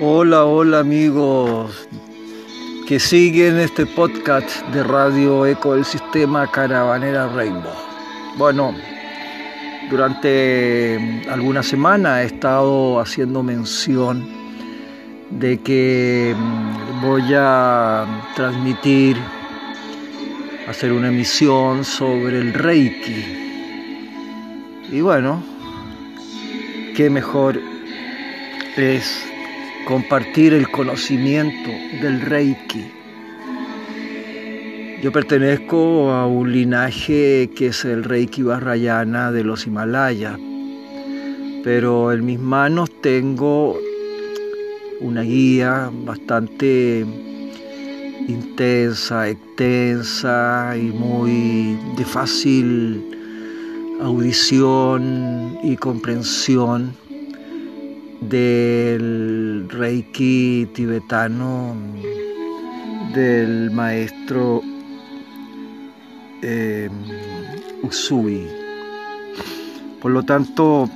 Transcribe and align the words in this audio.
Hola, 0.00 0.44
hola 0.44 0.78
amigos 0.78 1.88
que 2.86 3.00
siguen 3.00 3.58
este 3.58 3.84
podcast 3.84 4.64
de 4.68 4.84
Radio 4.84 5.44
Eco 5.44 5.74
del 5.74 5.84
Sistema 5.84 6.48
Caravanera 6.48 7.26
Rainbow. 7.26 7.74
Bueno, 8.36 8.76
durante 9.90 11.24
alguna 11.28 11.64
semana 11.64 12.22
he 12.22 12.26
estado 12.26 13.00
haciendo 13.00 13.42
mención 13.42 14.24
de 15.30 15.58
que 15.58 16.32
mm, 16.38 17.02
voy 17.02 17.34
a 17.34 18.06
transmitir, 18.36 19.16
hacer 20.68 20.92
una 20.92 21.08
emisión 21.08 21.84
sobre 21.84 22.38
el 22.38 22.54
Reiki. 22.54 23.24
Y 24.92 25.00
bueno, 25.00 25.42
qué 26.94 27.10
mejor 27.10 27.60
es 28.76 29.28
compartir 29.88 30.52
el 30.52 30.70
conocimiento 30.70 31.70
del 32.02 32.20
Reiki. 32.20 32.90
Yo 35.02 35.10
pertenezco 35.10 36.10
a 36.10 36.26
un 36.26 36.52
linaje 36.52 37.48
que 37.56 37.68
es 37.68 37.86
el 37.86 38.04
Reiki 38.04 38.42
Vajrayana 38.42 39.32
de 39.32 39.44
los 39.44 39.66
Himalayas, 39.66 40.38
pero 41.64 42.12
en 42.12 42.26
mis 42.26 42.38
manos 42.38 42.90
tengo 43.00 43.78
una 45.00 45.22
guía 45.22 45.90
bastante 46.04 47.06
intensa, 48.28 49.26
extensa 49.26 50.74
y 50.76 50.92
muy 50.92 51.78
de 51.96 52.04
fácil 52.04 53.02
audición 54.02 55.58
y 55.62 55.76
comprensión 55.76 56.92
del 58.20 59.37
Reiki 59.66 60.68
tibetano 60.74 61.74
del 63.14 63.70
maestro 63.70 64.62
eh. 66.42 66.90
Por 70.00 70.10
lo 70.12 70.22
tanto, 70.22 70.88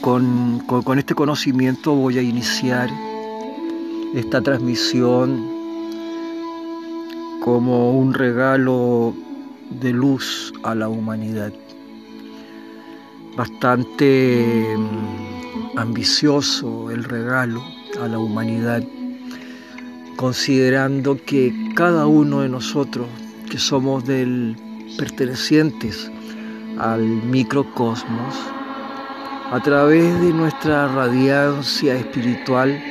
con, 0.00 0.60
con 0.60 0.98
este 0.98 1.14
conocimiento 1.14 1.94
voy 1.94 2.18
a 2.18 2.22
iniciar 2.22 2.90
esta 4.14 4.40
transmisión 4.40 5.44
como 7.40 7.92
un 7.92 8.14
regalo 8.14 9.14
de 9.70 9.92
luz 9.92 10.52
a 10.62 10.74
la 10.74 10.88
humanidad. 10.88 11.52
Bastante 13.36 14.76
ambicioso 15.76 16.90
el 16.90 17.04
regalo 17.04 17.62
a 18.00 18.08
la 18.08 18.18
humanidad, 18.18 18.82
considerando 20.16 21.16
que 21.24 21.52
cada 21.74 22.06
uno 22.06 22.42
de 22.42 22.48
nosotros 22.48 23.08
que 23.50 23.58
somos 23.58 24.04
del 24.04 24.56
pertenecientes 24.98 26.10
al 26.78 27.02
microcosmos, 27.02 28.34
a 29.50 29.60
través 29.60 30.20
de 30.20 30.32
nuestra 30.32 30.88
radiancia 30.88 31.94
espiritual 31.94 32.82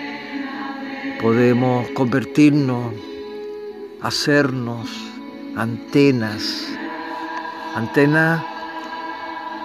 podemos 1.21 1.87
convertirnos, 1.89 2.93
hacernos 4.01 4.89
antenas, 5.55 6.67
antenas 7.75 8.43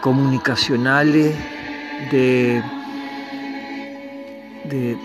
comunicacionales 0.02 1.34
de 2.10 2.62
de 4.68 4.96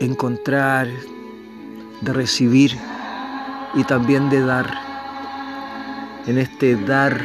encontrar, 0.00 0.88
de 2.00 2.12
recibir 2.12 2.72
y 3.74 3.84
también 3.84 4.28
de 4.30 4.40
dar. 4.40 4.70
En 6.26 6.38
este 6.38 6.76
dar 6.76 7.20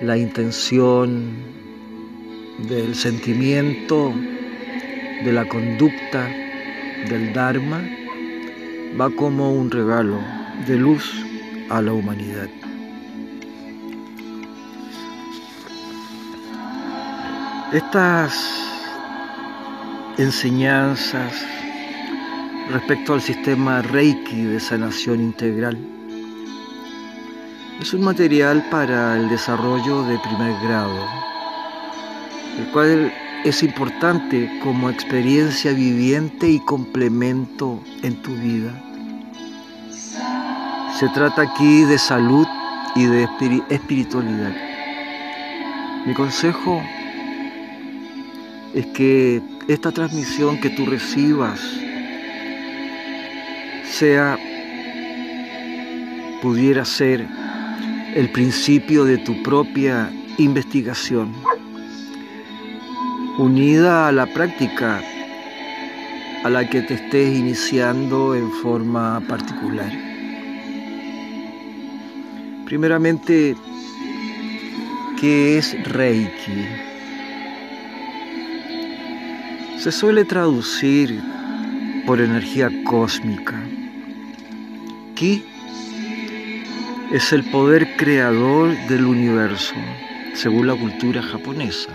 la 0.00 0.16
intención 0.16 1.34
del 2.68 2.94
sentimiento, 2.94 4.14
de 5.24 5.32
la 5.32 5.46
conducta, 5.46 6.28
del 7.08 7.32
Dharma, 7.32 7.82
va 8.98 9.10
como 9.10 9.52
un 9.52 9.70
regalo 9.70 10.18
de 10.66 10.76
luz 10.76 11.12
a 11.68 11.82
la 11.82 11.92
humanidad. 11.92 12.48
Estas 17.72 18.69
enseñanzas 20.20 21.32
respecto 22.70 23.14
al 23.14 23.22
sistema 23.22 23.80
Reiki 23.80 24.42
de 24.42 24.60
sanación 24.60 25.20
integral. 25.20 25.78
Es 27.80 27.94
un 27.94 28.02
material 28.02 28.62
para 28.70 29.16
el 29.16 29.30
desarrollo 29.30 30.02
de 30.04 30.18
primer 30.18 30.52
grado, 30.62 31.08
el 32.58 32.66
cual 32.72 33.12
es 33.44 33.62
importante 33.62 34.50
como 34.62 34.90
experiencia 34.90 35.72
viviente 35.72 36.50
y 36.50 36.60
complemento 36.60 37.80
en 38.02 38.20
tu 38.20 38.34
vida. 38.34 38.72
Se 40.98 41.08
trata 41.08 41.42
aquí 41.42 41.84
de 41.84 41.96
salud 41.96 42.46
y 42.94 43.06
de 43.06 43.26
espiritualidad. 43.70 44.54
Mi 46.04 46.12
consejo 46.12 46.82
es 48.74 48.86
que 48.88 49.42
esta 49.72 49.92
transmisión 49.92 50.60
que 50.60 50.68
tú 50.70 50.84
recibas 50.84 51.60
sea, 53.84 54.36
pudiera 56.42 56.84
ser 56.84 57.24
el 58.16 58.30
principio 58.32 59.04
de 59.04 59.18
tu 59.18 59.40
propia 59.44 60.10
investigación, 60.38 61.32
unida 63.38 64.08
a 64.08 64.12
la 64.12 64.26
práctica 64.26 65.00
a 66.42 66.50
la 66.50 66.68
que 66.68 66.82
te 66.82 66.94
estés 66.94 67.32
iniciando 67.38 68.34
en 68.34 68.50
forma 68.50 69.20
particular. 69.28 69.92
Primeramente, 72.64 73.54
¿qué 75.20 75.58
es 75.58 75.76
Reiki? 75.84 76.89
Se 79.80 79.90
suele 79.90 80.26
traducir 80.26 81.22
por 82.06 82.20
energía 82.20 82.68
cósmica. 82.84 83.58
Ki 85.14 85.42
es 87.10 87.32
el 87.32 87.44
poder 87.44 87.96
creador 87.96 88.76
del 88.88 89.06
universo, 89.06 89.74
según 90.34 90.66
la 90.66 90.74
cultura 90.74 91.22
japonesa. 91.22 91.92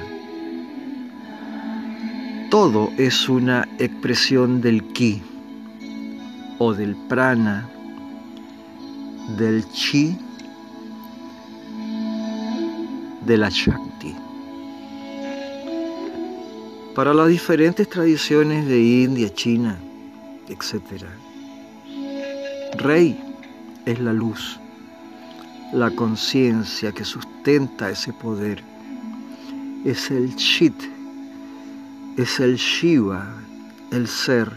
Todo 2.50 2.92
es 2.98 3.30
una 3.30 3.68
expresión 3.78 4.62
del 4.62 4.82
ki 4.86 5.22
o 6.58 6.74
del 6.74 6.96
prana, 6.96 7.70
del 9.38 9.64
chi, 9.70 10.18
de 13.28 13.38
la. 13.38 13.52
Para 16.96 17.14
las 17.14 17.28
diferentes 17.28 17.90
tradiciones 17.90 18.66
de 18.68 18.82
India, 18.82 19.30
China, 19.34 19.78
etc. 20.48 21.04
Rey 22.78 23.20
es 23.86 24.00
la 24.00 24.14
luz, 24.14 24.58
la 25.74 25.92
conciencia 25.92 26.94
que 26.94 27.04
sustenta 27.04 27.90
ese 27.90 28.14
poder. 28.14 28.64
Es 29.84 30.10
el 30.10 30.38
Chit, 30.38 30.74
es 32.16 32.40
el 32.40 32.56
Shiva, 32.56 33.28
el 33.92 34.08
ser. 34.08 34.50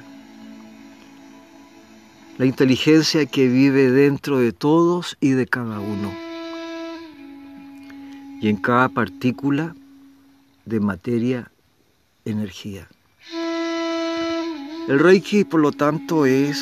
La 2.39 2.47
inteligencia 2.47 3.27
que 3.27 3.49
vive 3.49 3.91
dentro 3.91 4.39
de 4.39 4.53
todos 4.53 5.17
y 5.21 5.31
de 5.31 5.49
cada 5.49 5.81
uno. 5.81 6.13
Y 8.41 8.49
en 8.49 8.59
cada 8.59 8.89
partícula 8.91 9.75
de 10.67 10.79
materia 10.79 11.51
energía. 12.31 12.89
El 14.89 14.99
Reiki, 14.99 15.45
por 15.45 15.61
lo 15.61 15.73
tanto, 15.73 16.25
es 16.25 16.59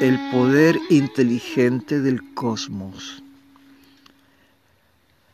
el 0.00 0.18
poder 0.30 0.78
inteligente 0.90 2.00
del 2.00 2.34
cosmos, 2.34 3.22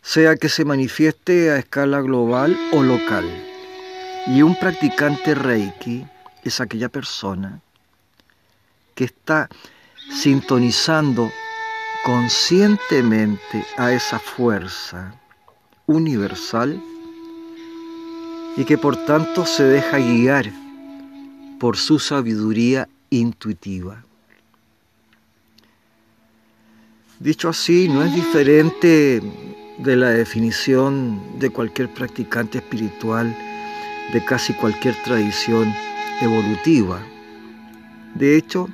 sea 0.02 0.36
que 0.36 0.48
se 0.48 0.64
manifieste 0.64 1.50
a 1.50 1.58
escala 1.58 2.00
global 2.00 2.56
o 2.72 2.82
local. 2.82 3.26
Y 4.26 4.42
un 4.42 4.54
practicante 4.58 5.34
Reiki 5.34 6.04
es 6.44 6.60
aquella 6.60 6.90
persona 6.90 7.60
que 8.94 9.04
está 9.04 9.48
sintonizando 10.10 11.30
conscientemente 12.04 13.64
a 13.76 13.92
esa 13.92 14.18
fuerza 14.18 15.14
universal 15.86 16.78
y 18.58 18.64
que 18.64 18.76
por 18.76 18.96
tanto 18.96 19.46
se 19.46 19.62
deja 19.62 19.98
guiar 19.98 20.50
por 21.60 21.76
su 21.76 22.00
sabiduría 22.00 22.88
intuitiva. 23.08 24.02
Dicho 27.20 27.48
así, 27.48 27.88
no 27.88 28.02
es 28.02 28.12
diferente 28.12 29.22
de 29.78 29.96
la 29.96 30.10
definición 30.10 31.38
de 31.38 31.50
cualquier 31.50 31.88
practicante 31.94 32.58
espiritual 32.58 33.34
de 34.12 34.24
casi 34.24 34.52
cualquier 34.54 34.96
tradición 35.04 35.72
evolutiva. 36.20 37.00
De 38.16 38.36
hecho, 38.36 38.68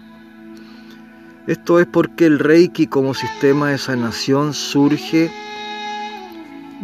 esto 1.47 1.79
es 1.79 1.87
porque 1.87 2.25
el 2.25 2.39
Reiki 2.39 2.87
como 2.87 3.13
sistema 3.13 3.69
de 3.69 3.77
sanación 3.77 4.55
surge 4.55 5.31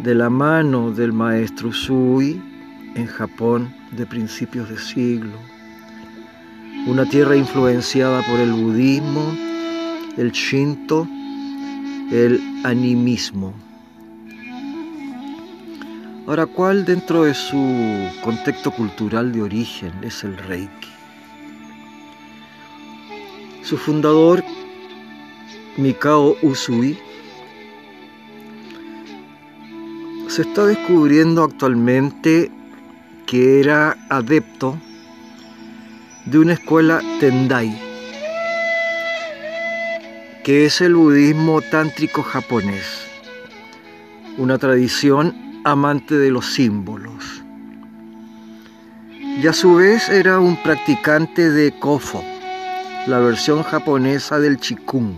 de 0.03 0.13
la 0.13 0.29
mano 0.29 0.91
del 0.91 1.13
maestro 1.13 1.69
Usui 1.69 2.50
en 2.95 3.07
Japón 3.07 3.73
de 3.91 4.05
principios 4.05 4.69
de 4.69 4.77
siglo. 4.77 5.37
Una 6.87 7.05
tierra 7.05 7.35
influenciada 7.35 8.21
por 8.23 8.39
el 8.39 8.51
budismo, 8.53 9.35
el 10.17 10.31
shinto 10.31 11.07
el 12.11 12.41
animismo. 12.65 13.53
Ahora, 16.27 16.45
¿cuál 16.45 16.83
dentro 16.83 17.23
de 17.23 17.33
su 17.33 18.09
contexto 18.21 18.71
cultural 18.71 19.31
de 19.31 19.41
origen 19.41 19.93
es 20.01 20.23
el 20.25 20.37
Reiki? 20.37 20.89
Su 23.63 23.77
fundador, 23.77 24.43
Mikao 25.77 26.35
Usui, 26.41 26.97
se 30.27 30.41
está 30.41 30.65
descubriendo 30.65 31.43
actualmente 31.43 32.51
que 33.25 33.59
era 33.59 33.97
adepto 34.09 34.77
de 36.25 36.39
una 36.39 36.53
escuela 36.53 37.01
Tendai, 37.19 37.75
que 40.43 40.65
es 40.65 40.81
el 40.81 40.95
budismo 40.95 41.61
tántrico 41.61 42.23
japonés, 42.23 43.07
una 44.37 44.57
tradición 44.57 45.61
amante 45.63 46.17
de 46.17 46.31
los 46.31 46.53
símbolos. 46.53 47.43
Y 49.41 49.47
a 49.47 49.53
su 49.53 49.75
vez 49.75 50.09
era 50.09 50.39
un 50.39 50.61
practicante 50.61 51.49
de 51.49 51.71
Kofo, 51.71 52.23
la 53.07 53.19
versión 53.19 53.63
japonesa 53.63 54.39
del 54.39 54.59
Chikung 54.59 55.15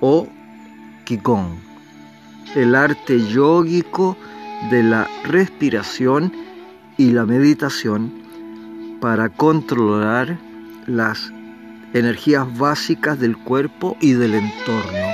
o 0.00 0.28
Qigong, 1.04 1.58
el 2.54 2.74
arte 2.74 3.20
yógico 3.26 4.16
de 4.70 4.82
la 4.82 5.08
respiración 5.24 6.32
y 6.96 7.10
la 7.10 7.26
meditación 7.26 8.12
para 9.00 9.28
controlar 9.28 10.38
las 10.86 11.32
energías 11.94 12.46
básicas 12.58 13.18
del 13.18 13.36
cuerpo 13.36 13.96
y 14.00 14.12
del 14.12 14.34
entorno. 14.34 15.06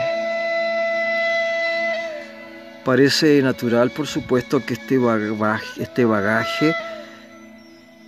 Parece 2.84 3.42
natural, 3.42 3.90
por 3.90 4.06
supuesto, 4.06 4.64
que 4.64 4.75
este 4.75 4.98
bagaje, 4.98 5.82
este 5.82 6.04
bagaje 6.04 6.75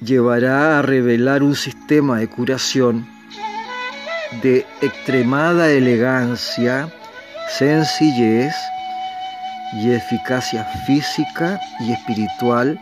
llevará 0.01 0.79
a 0.79 0.83
revelar 0.83 1.43
un 1.43 1.55
sistema 1.55 2.19
de 2.19 2.29
curación 2.29 3.07
de 4.43 4.65
extremada 4.81 5.71
elegancia, 5.71 6.89
sencillez 7.59 8.55
y 9.75 9.91
eficacia 9.91 10.65
física 10.87 11.61
y 11.81 11.93
espiritual 11.93 12.81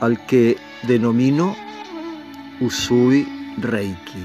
al 0.00 0.24
que 0.26 0.56
denomino 0.82 1.56
Usui 2.60 3.26
Reiki. 3.58 4.24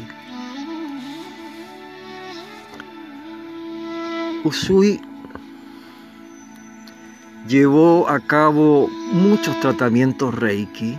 Usui 4.43 5.01
llevó 7.47 8.07
a 8.07 8.19
cabo 8.19 8.87
muchos 9.11 9.59
tratamientos 9.59 10.33
Reiki 10.35 10.97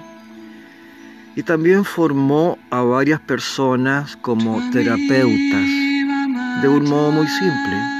y 1.36 1.42
también 1.42 1.84
formó 1.84 2.58
a 2.70 2.82
varias 2.82 3.20
personas 3.20 4.16
como 4.16 4.60
terapeutas 4.72 5.66
de 6.60 6.68
un 6.68 6.84
modo 6.84 7.12
muy 7.12 7.26
simple, 7.28 7.99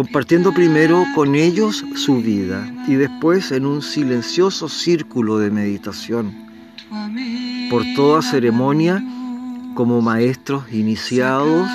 compartiendo 0.00 0.50
primero 0.54 1.04
con 1.14 1.34
ellos 1.34 1.84
su 1.94 2.22
vida 2.22 2.66
y 2.88 2.94
después 2.94 3.52
en 3.52 3.66
un 3.66 3.82
silencioso 3.82 4.66
círculo 4.66 5.36
de 5.36 5.50
meditación 5.50 6.34
por 7.68 7.84
toda 7.94 8.22
ceremonia 8.22 9.04
como 9.74 10.00
maestros 10.00 10.64
iniciados 10.72 11.68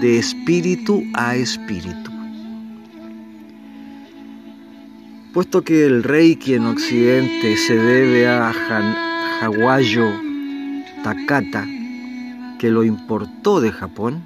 de 0.00 0.18
espíritu 0.18 1.04
a 1.14 1.36
espíritu. 1.36 2.10
Puesto 5.32 5.62
que 5.62 5.86
el 5.86 6.02
Reiki 6.02 6.54
en 6.54 6.66
Occidente 6.66 7.56
se 7.56 7.76
debe 7.76 8.26
a 8.26 8.52
Hawayo 9.42 10.10
Takata, 11.04 11.64
que 12.58 12.68
lo 12.68 12.82
importó 12.82 13.60
de 13.60 13.70
Japón, 13.70 14.24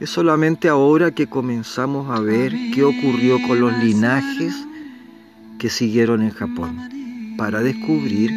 es 0.00 0.10
solamente 0.10 0.68
ahora 0.68 1.10
que 1.10 1.26
comenzamos 1.26 2.10
a 2.10 2.20
ver 2.20 2.52
qué 2.72 2.84
ocurrió 2.84 3.38
con 3.46 3.60
los 3.60 3.76
linajes 3.82 4.54
que 5.58 5.68
siguieron 5.68 6.22
en 6.22 6.30
Japón, 6.30 7.34
para 7.36 7.60
descubrir 7.60 8.30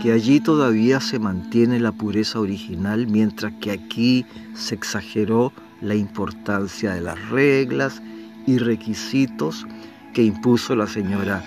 que 0.00 0.12
allí 0.12 0.38
todavía 0.38 1.00
se 1.00 1.18
mantiene 1.18 1.80
la 1.80 1.90
pureza 1.90 2.38
original, 2.38 3.08
mientras 3.08 3.52
que 3.60 3.72
aquí 3.72 4.24
se 4.54 4.76
exageró 4.76 5.52
la 5.80 5.96
importancia 5.96 6.94
de 6.94 7.00
las 7.00 7.28
reglas 7.30 8.00
y 8.46 8.58
requisitos 8.58 9.66
que 10.14 10.22
impuso 10.22 10.76
la 10.76 10.86
señora 10.86 11.42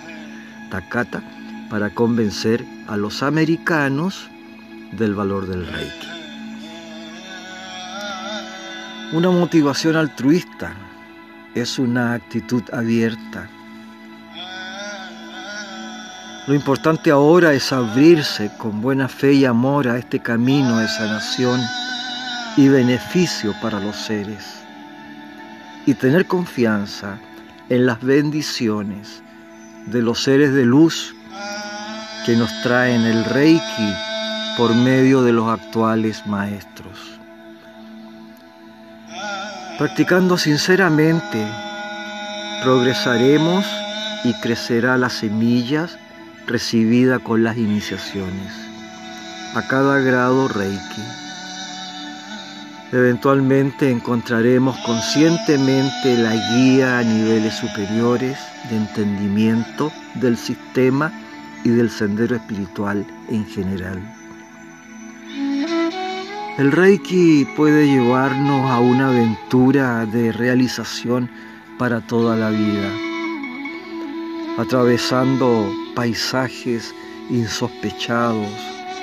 Takata 0.70 1.24
para 1.70 1.94
convencer 1.94 2.66
a 2.88 2.98
los 2.98 3.24
americanos 3.24 4.30
del 4.98 5.16
valor 5.16 5.48
del 5.48 5.66
Reiki. 5.66 6.21
Una 9.14 9.30
motivación 9.30 9.96
altruista 9.96 10.74
es 11.54 11.80
una 11.80 12.14
actitud 12.14 12.64
abierta 12.72 13.50
lo 16.48 16.56
importante 16.56 17.12
ahora 17.12 17.54
es 17.54 17.72
abrirse 17.72 18.50
con 18.58 18.82
buena 18.82 19.08
fe 19.08 19.34
y 19.34 19.46
amor 19.46 19.88
a 19.88 20.00
este 20.00 20.20
camino 20.20 20.80
de 20.80 20.88
sanación 20.88 21.62
y 22.58 22.68
beneficio 22.68 23.54
para 23.62 23.80
los 23.80 23.96
seres. 23.96 24.44
Y 25.86 25.94
tener 25.94 26.26
confianza 26.26 27.20
en 27.70 27.86
las 27.86 28.02
bendiciones 28.02 29.22
de 29.86 30.02
los 30.02 30.24
seres 30.24 30.52
de 30.54 30.66
luz 30.66 31.16
que 32.26 32.36
nos 32.36 32.50
traen 32.64 33.02
el 33.04 33.24
Reiki 33.24 33.94
por 34.58 34.74
medio 34.74 35.22
de 35.22 35.34
los 35.34 35.48
actuales 35.48 36.26
maestros. 36.26 37.21
Practicando 39.78 40.38
sinceramente, 40.38 41.46
progresaremos 42.64 43.66
y 44.24 44.34
crecerá 44.42 44.98
las 44.98 45.14
semillas 45.14 45.98
recibida 46.46 47.20
con 47.20 47.44
las 47.44 47.58
iniciaciones, 47.58 48.54
a 49.56 49.68
cada 49.68 50.00
grado 50.00 50.48
Reiki. 50.48 51.02
Eventualmente 52.92 53.90
encontraremos 53.90 54.78
conscientemente 54.80 56.18
la 56.18 56.36
guía 56.54 57.00
a 57.00 57.04
niveles 57.04 57.56
superiores 57.56 58.38
de 58.70 58.76
entendimiento 58.76 59.92
del 60.16 60.38
sistema 60.38 61.12
y 61.64 61.70
del 61.70 61.90
sendero 61.90 62.36
espiritual 62.36 63.06
en 63.30 63.46
general. 63.46 64.21
El 66.58 66.72
Reiki 66.72 67.48
puede 67.56 67.88
llevarnos 67.88 68.70
a 68.70 68.80
una 68.80 69.10
aventura 69.10 70.06
de 70.06 70.32
realización 70.32 71.30
para 71.78 72.02
toda 72.02 72.36
la 72.36 72.50
vida 72.50 73.12
atravesando 74.58 75.74
paisajes 75.96 76.94
insospechados 77.30 78.50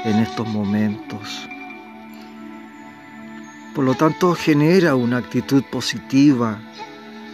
en 0.04 0.16
estos 0.16 0.46
momentos. 0.46 1.48
Por 3.74 3.84
lo 3.84 3.94
tanto, 3.94 4.34
genera 4.34 4.94
una 4.94 5.18
actitud 5.18 5.62
positiva 5.64 6.60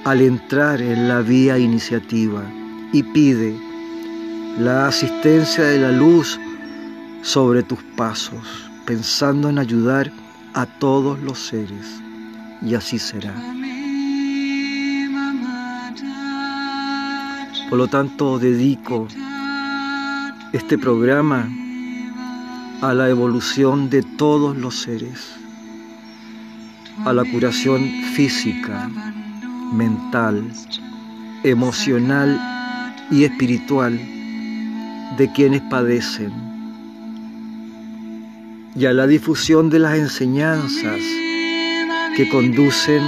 al 0.05 0.21
entrar 0.21 0.81
en 0.81 1.09
la 1.09 1.21
vía 1.21 1.59
iniciativa 1.59 2.43
y 2.93 3.03
pide 3.03 3.55
la 4.59 4.87
asistencia 4.87 5.65
de 5.65 5.79
la 5.79 5.91
luz 5.91 6.39
sobre 7.23 7.63
tus 7.63 7.83
pasos, 7.97 8.71
pensando 8.87 9.49
en 9.49 9.59
ayudar 9.59 10.13
a 10.55 10.67
todos 10.67 11.19
los 11.21 11.39
seres. 11.39 12.01
Y 12.63 12.75
así 12.75 12.99
será. 12.99 13.35
Por 17.69 17.79
lo 17.79 17.89
tanto, 17.89 18.39
dedico 18.39 19.09
este 20.53 20.79
programa 20.79 21.49
a 22.81 22.95
la 22.95 23.09
evolución 23.09 23.91
de 23.91 24.03
todos 24.03 24.57
los 24.57 24.81
seres, 24.81 25.35
a 27.05 27.13
la 27.13 27.25
curación 27.25 27.83
física, 28.15 28.89
mental, 29.73 30.45
emocional 31.43 32.41
y 33.11 33.25
espiritual 33.25 33.99
de 35.17 35.33
quienes 35.35 35.63
padecen 35.63 36.44
y 38.77 38.87
a 38.87 38.93
la 38.93 39.07
difusión 39.07 39.71
de 39.71 39.79
las 39.79 39.97
enseñanzas 39.97 41.01
que 42.17 42.29
conducen 42.31 43.03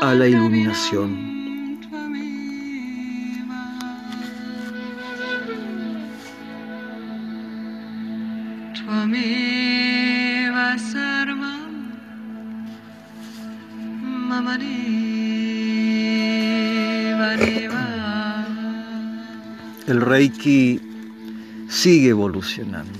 a 0.00 0.14
la 0.14 0.26
iluminación. 0.26 1.32
El 19.86 20.00
Reiki 20.00 20.80
sigue 21.68 22.10
evolucionando. 22.10 22.98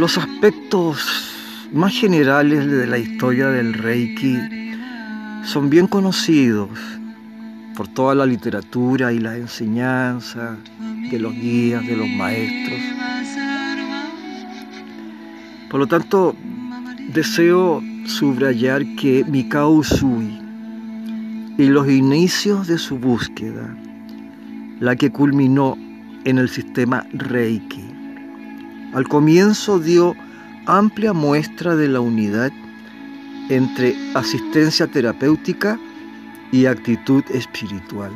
Los 0.00 0.16
aspectos 0.16 1.28
más 1.74 1.92
generales 1.92 2.64
de 2.66 2.86
la 2.86 2.96
historia 2.96 3.48
del 3.48 3.74
Reiki 3.74 4.38
son 5.44 5.68
bien 5.68 5.86
conocidos 5.86 6.70
por 7.76 7.86
toda 7.86 8.14
la 8.14 8.24
literatura 8.24 9.12
y 9.12 9.18
la 9.18 9.36
enseñanza 9.36 10.56
de 11.10 11.18
los 11.18 11.34
guías, 11.34 11.86
de 11.86 11.96
los 11.98 12.08
maestros. 12.08 12.80
Por 15.70 15.80
lo 15.80 15.86
tanto, 15.86 16.34
deseo 17.12 17.82
subrayar 18.06 18.82
que 18.96 19.22
Mikao 19.28 19.68
Usui 19.68 20.40
y 21.58 21.66
los 21.66 21.86
inicios 21.90 22.68
de 22.68 22.78
su 22.78 22.98
búsqueda, 22.98 23.76
la 24.80 24.96
que 24.96 25.10
culminó 25.10 25.76
en 26.24 26.38
el 26.38 26.48
sistema 26.48 27.06
Reiki, 27.12 27.89
al 28.92 29.06
comienzo 29.06 29.78
dio 29.78 30.16
amplia 30.66 31.12
muestra 31.12 31.76
de 31.76 31.88
la 31.88 32.00
unidad 32.00 32.52
entre 33.48 33.94
asistencia 34.14 34.86
terapéutica 34.86 35.78
y 36.52 36.66
actitud 36.66 37.24
espiritual. 37.30 38.10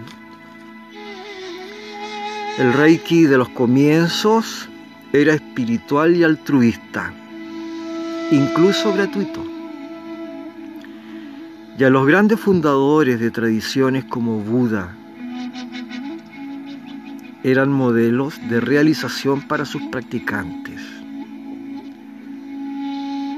El 2.58 2.72
Reiki 2.72 3.24
de 3.24 3.38
los 3.38 3.48
comienzos 3.50 4.68
era 5.12 5.34
espiritual 5.34 6.16
y 6.16 6.22
altruista, 6.22 7.12
incluso 8.30 8.92
gratuito. 8.92 9.44
Y 11.76 11.82
a 11.82 11.90
los 11.90 12.06
grandes 12.06 12.38
fundadores 12.38 13.18
de 13.18 13.30
tradiciones 13.32 14.04
como 14.04 14.38
Buda 14.38 14.94
eran 17.44 17.70
modelos 17.70 18.40
de 18.48 18.58
realización 18.58 19.46
para 19.46 19.66
sus 19.66 19.82
practicantes. 19.92 20.80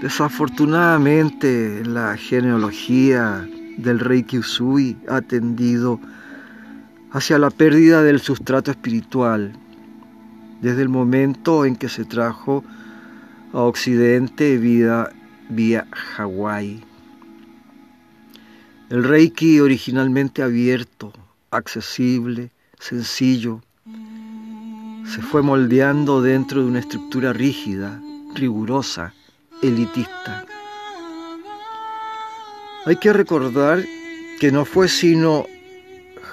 Desafortunadamente, 0.01 1.83
la 1.85 2.17
genealogía 2.17 3.47
del 3.77 3.99
Reiki 3.99 4.39
Usui 4.39 4.97
ha 5.09 5.21
tendido 5.23 5.99
hacia 7.11 7.39
la 7.39 7.51
pérdida 7.51 8.05
del 8.05 8.21
sustrato 8.21 8.71
espiritual 8.71 9.53
desde 10.61 10.83
el 10.83 10.89
momento 10.89 11.65
en 11.65 11.75
que 11.75 11.89
se 11.89 12.05
trajo 12.05 12.63
a 13.53 13.61
Occidente 13.63 14.57
vía, 14.57 15.11
vía 15.49 15.87
Hawái. 15.91 16.85
El 18.89 19.03
Reiki 19.03 19.59
originalmente 19.59 20.45
abierto, 20.45 21.13
accesible, 21.51 22.53
sencillo, 22.79 23.63
se 25.07 25.23
fue 25.23 25.43
moldeando 25.43 26.21
dentro 26.21 26.63
de 26.63 26.69
una 26.69 26.81
estructura 26.81 27.33
rígida, 27.33 28.01
rigurosa, 28.35 29.15
elitista. 29.63 30.45
Hay 32.85 32.97
que 32.97 33.13
recordar 33.13 33.85
que 34.41 34.53
no 34.53 34.65
fue 34.65 34.89
sino 34.89 35.47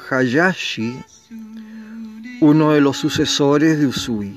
Hayashi, 0.09 0.99
uno 2.41 2.71
de 2.71 2.81
los 2.81 2.97
sucesores 2.97 3.79
de 3.79 3.87
Usui, 3.87 4.33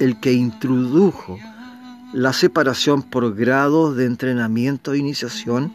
el 0.00 0.18
que 0.18 0.32
introdujo 0.32 1.38
la 2.12 2.32
separación 2.32 3.02
por 3.02 3.34
grados 3.34 3.96
de 3.96 4.06
entrenamiento 4.06 4.92
e 4.92 4.98
iniciación 4.98 5.72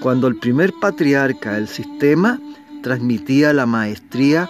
cuando 0.00 0.28
el 0.28 0.36
primer 0.36 0.72
patriarca 0.80 1.54
del 1.54 1.66
sistema 1.66 2.38
transmitía 2.82 3.52
la 3.52 3.66
maestría 3.66 4.48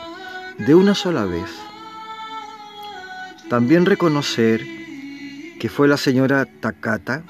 de 0.59 0.75
una 0.75 0.95
sola 0.95 1.25
vez. 1.25 1.51
También 3.49 3.87
reconocer 3.87 4.65
que 5.61 5.69
fue 5.69 5.89
la 5.89 5.97
señora 5.97 6.47
Takata, 6.61 7.23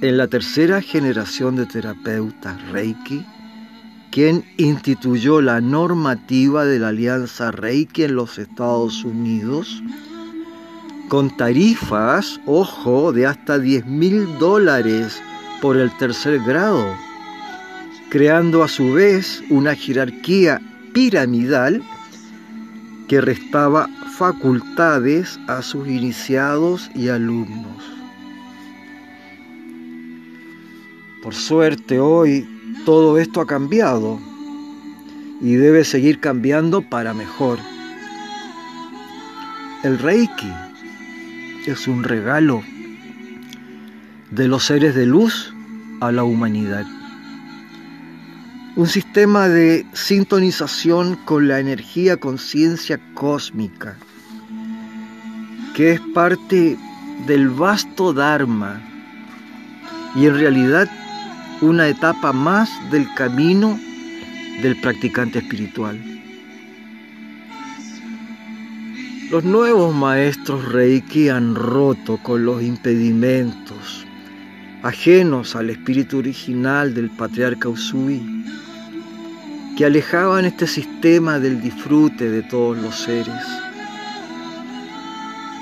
en 0.00 0.16
la 0.16 0.28
tercera 0.28 0.80
generación 0.80 1.56
de 1.56 1.66
terapeutas 1.66 2.56
Reiki, 2.70 3.24
quien 4.10 4.44
instituyó 4.56 5.40
la 5.40 5.60
normativa 5.60 6.64
de 6.64 6.78
la 6.78 6.88
alianza 6.88 7.50
Reiki 7.52 8.04
en 8.04 8.14
los 8.14 8.38
Estados 8.38 9.04
Unidos, 9.04 9.82
con 11.08 11.36
tarifas, 11.36 12.40
ojo, 12.46 13.12
de 13.12 13.26
hasta 13.26 13.58
10 13.58 13.86
mil 13.86 14.38
dólares 14.38 15.20
por 15.60 15.76
el 15.76 15.94
tercer 15.98 16.40
grado 16.40 16.86
creando 18.10 18.64
a 18.64 18.68
su 18.68 18.92
vez 18.92 19.42
una 19.48 19.74
jerarquía 19.74 20.60
piramidal 20.92 21.82
que 23.10 23.20
restaba 23.20 23.88
facultades 24.18 25.40
a 25.48 25.62
sus 25.62 25.88
iniciados 25.88 26.88
y 26.94 27.08
alumnos. 27.08 27.82
Por 31.20 31.34
suerte 31.34 31.98
hoy 31.98 32.48
todo 32.84 33.18
esto 33.18 33.40
ha 33.40 33.48
cambiado 33.48 34.20
y 35.40 35.54
debe 35.54 35.82
seguir 35.84 36.20
cambiando 36.20 36.82
para 36.82 37.12
mejor. 37.12 37.58
El 39.82 39.98
Reiki 39.98 40.52
es 41.66 41.88
un 41.88 42.04
regalo 42.04 42.62
de 44.30 44.46
los 44.46 44.66
seres 44.66 44.94
de 44.94 45.06
luz 45.06 45.52
a 46.00 46.12
la 46.12 46.22
humanidad 46.22 46.86
un 48.80 48.86
sistema 48.86 49.46
de 49.46 49.84
sintonización 49.92 51.16
con 51.26 51.48
la 51.48 51.60
energía 51.60 52.16
conciencia 52.16 52.98
cósmica, 53.12 53.98
que 55.74 55.92
es 55.92 56.00
parte 56.14 56.78
del 57.26 57.50
vasto 57.50 58.14
Dharma 58.14 58.80
y 60.16 60.24
en 60.24 60.34
realidad 60.34 60.88
una 61.60 61.88
etapa 61.88 62.32
más 62.32 62.70
del 62.90 63.06
camino 63.12 63.78
del 64.62 64.80
practicante 64.80 65.40
espiritual. 65.40 66.00
Los 69.30 69.44
nuevos 69.44 69.94
maestros 69.94 70.72
Reiki 70.72 71.28
han 71.28 71.54
roto 71.54 72.16
con 72.22 72.46
los 72.46 72.62
impedimentos 72.62 74.06
ajenos 74.82 75.54
al 75.54 75.68
espíritu 75.68 76.16
original 76.16 76.94
del 76.94 77.10
patriarca 77.10 77.68
Usui, 77.68 78.40
que 79.80 79.86
alejaban 79.86 80.44
este 80.44 80.66
sistema 80.66 81.38
del 81.38 81.62
disfrute 81.62 82.28
de 82.28 82.42
todos 82.42 82.76
los 82.76 82.94
seres. 82.94 83.42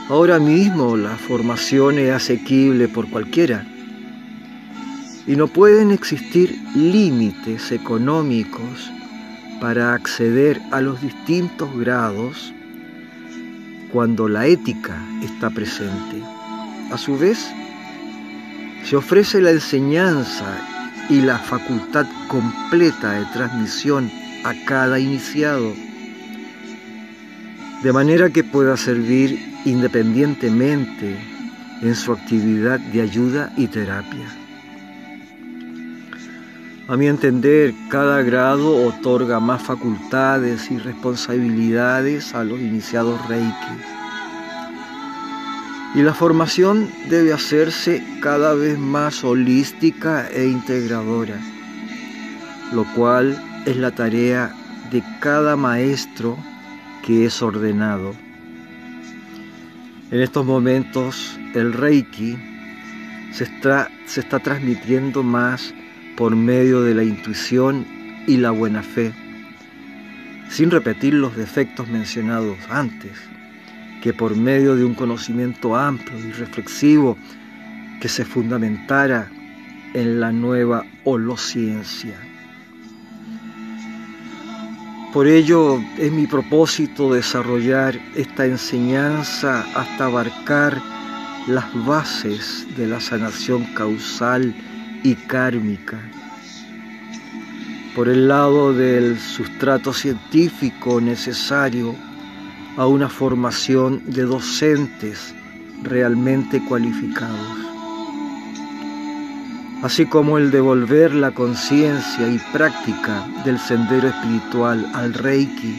Ahora 0.08 0.40
mismo 0.40 0.96
la 0.96 1.16
formación 1.16 2.00
es 2.00 2.10
asequible 2.10 2.88
por 2.88 3.08
cualquiera 3.08 3.64
y 5.24 5.36
no 5.36 5.46
pueden 5.46 5.92
existir 5.92 6.60
límites 6.74 7.70
económicos 7.70 8.90
para 9.60 9.94
acceder 9.94 10.60
a 10.72 10.80
los 10.80 11.00
distintos 11.00 11.68
grados 11.78 12.52
cuando 13.92 14.28
la 14.28 14.48
ética 14.48 15.00
está 15.22 15.48
presente. 15.48 16.20
A 16.90 16.98
su 16.98 17.16
vez, 17.16 17.48
se 18.82 18.96
ofrece 18.96 19.40
la 19.40 19.52
enseñanza 19.52 20.77
y 21.08 21.20
la 21.20 21.38
facultad 21.38 22.06
completa 22.28 23.12
de 23.12 23.24
transmisión 23.26 24.10
a 24.44 24.54
cada 24.66 24.98
iniciado, 24.98 25.72
de 27.82 27.92
manera 27.92 28.30
que 28.30 28.44
pueda 28.44 28.76
servir 28.76 29.38
independientemente 29.64 31.16
en 31.82 31.94
su 31.94 32.12
actividad 32.12 32.80
de 32.80 33.02
ayuda 33.02 33.52
y 33.56 33.68
terapia. 33.68 34.26
A 36.88 36.96
mi 36.96 37.06
entender, 37.06 37.74
cada 37.90 38.22
grado 38.22 38.86
otorga 38.86 39.40
más 39.40 39.62
facultades 39.62 40.70
y 40.70 40.78
responsabilidades 40.78 42.34
a 42.34 42.44
los 42.44 42.58
iniciados 42.58 43.26
Reiki. 43.28 43.97
Y 45.94 46.02
la 46.02 46.14
formación 46.14 46.90
debe 47.08 47.32
hacerse 47.32 48.04
cada 48.20 48.54
vez 48.54 48.78
más 48.78 49.24
holística 49.24 50.28
e 50.28 50.46
integradora, 50.46 51.38
lo 52.72 52.84
cual 52.94 53.42
es 53.64 53.76
la 53.76 53.90
tarea 53.90 54.54
de 54.90 55.02
cada 55.20 55.56
maestro 55.56 56.36
que 57.04 57.24
es 57.24 57.40
ordenado. 57.42 58.14
En 60.10 60.20
estos 60.20 60.44
momentos 60.44 61.38
el 61.54 61.72
Reiki 61.72 62.36
se 63.32 63.44
está, 63.44 63.90
se 64.06 64.20
está 64.20 64.38
transmitiendo 64.38 65.22
más 65.22 65.74
por 66.16 66.34
medio 66.34 66.82
de 66.82 66.94
la 66.94 67.04
intuición 67.04 67.86
y 68.26 68.36
la 68.36 68.50
buena 68.50 68.82
fe, 68.82 69.12
sin 70.50 70.70
repetir 70.70 71.14
los 71.14 71.36
defectos 71.36 71.88
mencionados 71.88 72.58
antes, 72.70 73.12
que 74.02 74.12
por 74.12 74.36
medio 74.36 74.76
de 74.76 74.84
un 74.84 74.94
conocimiento 74.94 75.76
amplio 75.76 76.18
y 76.18 76.32
reflexivo 76.32 77.16
que 78.00 78.08
se 78.08 78.24
fundamentara 78.24 79.30
en 79.94 80.20
la 80.20 80.32
nueva 80.32 80.84
holociencia. 81.04 82.14
Por 85.12 85.26
ello 85.26 85.82
es 85.96 86.12
mi 86.12 86.26
propósito 86.26 87.12
desarrollar 87.12 87.98
esta 88.14 88.44
enseñanza 88.44 89.64
hasta 89.74 90.04
abarcar 90.04 90.80
las 91.46 91.64
bases 91.86 92.66
de 92.76 92.86
la 92.86 93.00
sanación 93.00 93.64
causal 93.74 94.54
y 95.02 95.14
kármica. 95.14 95.98
Por 97.94 98.08
el 98.08 98.28
lado 98.28 98.74
del 98.74 99.18
sustrato 99.18 99.94
científico 99.94 101.00
necesario 101.00 101.96
a 102.78 102.86
una 102.86 103.08
formación 103.08 104.00
de 104.06 104.22
docentes 104.22 105.34
realmente 105.82 106.64
cualificados, 106.64 107.58
así 109.82 110.06
como 110.06 110.38
el 110.38 110.52
devolver 110.52 111.12
la 111.12 111.32
conciencia 111.32 112.30
y 112.30 112.38
práctica 112.52 113.26
del 113.44 113.58
sendero 113.58 114.06
espiritual 114.06 114.88
al 114.94 115.12
Reiki, 115.12 115.74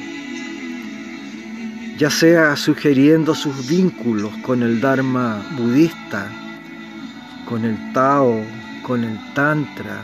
ya 1.97 2.09
sea 2.09 2.57
sugiriendo 2.57 3.33
sus 3.33 3.69
vínculos 3.69 4.33
con 4.41 4.61
el 4.61 4.81
Dharma 4.81 5.41
budista, 5.57 6.29
con 7.47 7.63
el 7.63 7.77
Tao, 7.93 8.43
con 8.83 9.05
el 9.05 9.17
Tantra, 9.33 10.01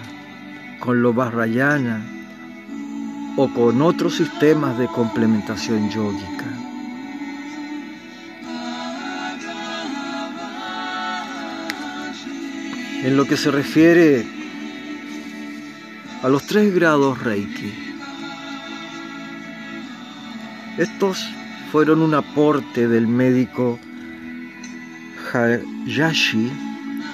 con 0.80 1.02
lo 1.02 1.14
Vajrayana 1.14 2.02
o 3.36 3.54
con 3.54 3.82
otros 3.82 4.16
sistemas 4.16 4.78
de 4.78 4.88
complementación 4.88 5.90
yógica. 5.90 6.55
En 13.06 13.16
lo 13.16 13.26
que 13.26 13.38
se 13.38 13.52
refiere 13.52 14.26
a 16.24 16.28
los 16.28 16.46
tres 16.48 16.74
grados 16.74 17.22
Reiki, 17.22 17.72
estos 20.78 21.24
fueron 21.72 22.02
un 22.02 22.16
aporte 22.16 22.88
del 22.88 23.08
médico 23.08 23.80
Hayashi, 25.32 26.52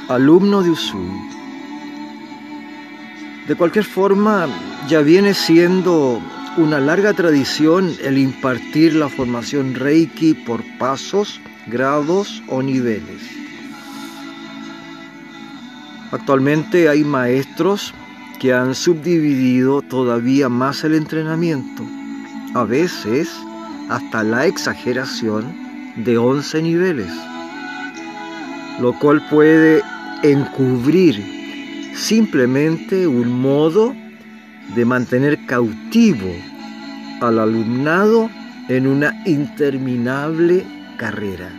alumno 0.07 0.63
de 0.63 0.69
Usui 0.69 1.31
de 3.47 3.55
cualquier 3.57 3.83
forma, 3.83 4.47
ya 4.87 5.01
viene 5.01 5.33
siendo 5.33 6.21
una 6.55 6.79
larga 6.79 7.13
tradición 7.13 7.93
el 8.01 8.17
impartir 8.17 8.95
la 8.95 9.09
formación 9.09 9.75
Reiki 9.75 10.35
por 10.35 10.63
pasos, 10.77 11.41
grados 11.67 12.41
o 12.47 12.61
niveles. 12.61 13.40
Actualmente 16.11 16.89
hay 16.89 17.05
maestros 17.05 17.93
que 18.39 18.53
han 18.53 18.75
subdividido 18.75 19.81
todavía 19.81 20.49
más 20.49 20.83
el 20.83 20.95
entrenamiento, 20.95 21.83
a 22.53 22.65
veces 22.65 23.29
hasta 23.89 24.23
la 24.23 24.45
exageración 24.45 25.55
de 25.95 26.17
11 26.17 26.63
niveles, 26.63 27.11
lo 28.81 28.97
cual 28.99 29.25
puede 29.29 29.81
encubrir 30.23 31.23
simplemente 31.95 33.07
un 33.07 33.41
modo 33.41 33.95
de 34.75 34.85
mantener 34.85 35.45
cautivo 35.45 36.33
al 37.21 37.39
alumnado 37.39 38.29
en 38.67 38.87
una 38.87 39.13
interminable 39.25 40.65
carrera. 40.97 41.49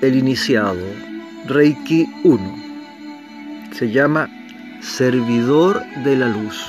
El 0.00 0.16
iniciado, 0.16 1.07
Reiki 1.48 2.06
1, 2.24 3.72
se 3.72 3.90
llama 3.90 4.28
servidor 4.82 5.82
de 6.04 6.14
la 6.14 6.28
luz, 6.28 6.62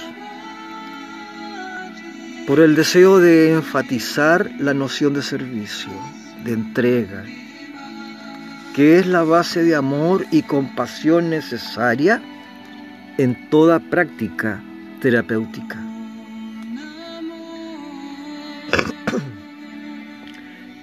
por 2.48 2.62
el 2.62 2.76
deseo 2.76 3.20
de 3.20 3.52
enfatizar 3.52 4.50
la 4.58 4.74
noción 4.74 5.14
de 5.16 5.22
servicio, 5.22 5.92
de 6.46 6.54
entrega, 6.54 7.26
que 8.74 9.00
es 9.00 9.06
la 9.06 9.24
base 9.24 9.66
de 9.66 9.76
amor 9.76 10.26
y 10.32 10.44
compasión 10.44 11.30
necesaria 11.30 12.22
en 13.18 13.50
toda 13.50 13.82
práctica 13.82 14.62
terapéutica. 15.02 15.89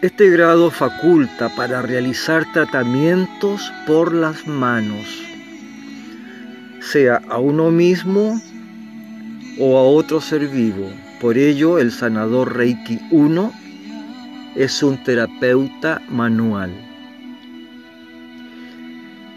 Este 0.02 0.28
grado 0.28 0.70
faculta 0.70 1.48
para 1.56 1.80
realizar 1.80 2.44
tratamientos 2.52 3.72
por 3.87 4.12
las 4.12 4.46
manos, 4.46 5.06
sea 6.80 7.22
a 7.30 7.38
uno 7.38 7.70
mismo 7.70 8.38
o 9.59 9.78
a 9.78 9.82
otro 9.82 10.20
ser 10.20 10.48
vivo. 10.48 10.90
Por 11.18 11.38
ello, 11.38 11.78
el 11.78 11.90
sanador 11.90 12.54
Reiki 12.54 13.00
1 13.11 13.52
es 14.54 14.82
un 14.82 15.02
terapeuta 15.02 16.02
manual. 16.11 16.74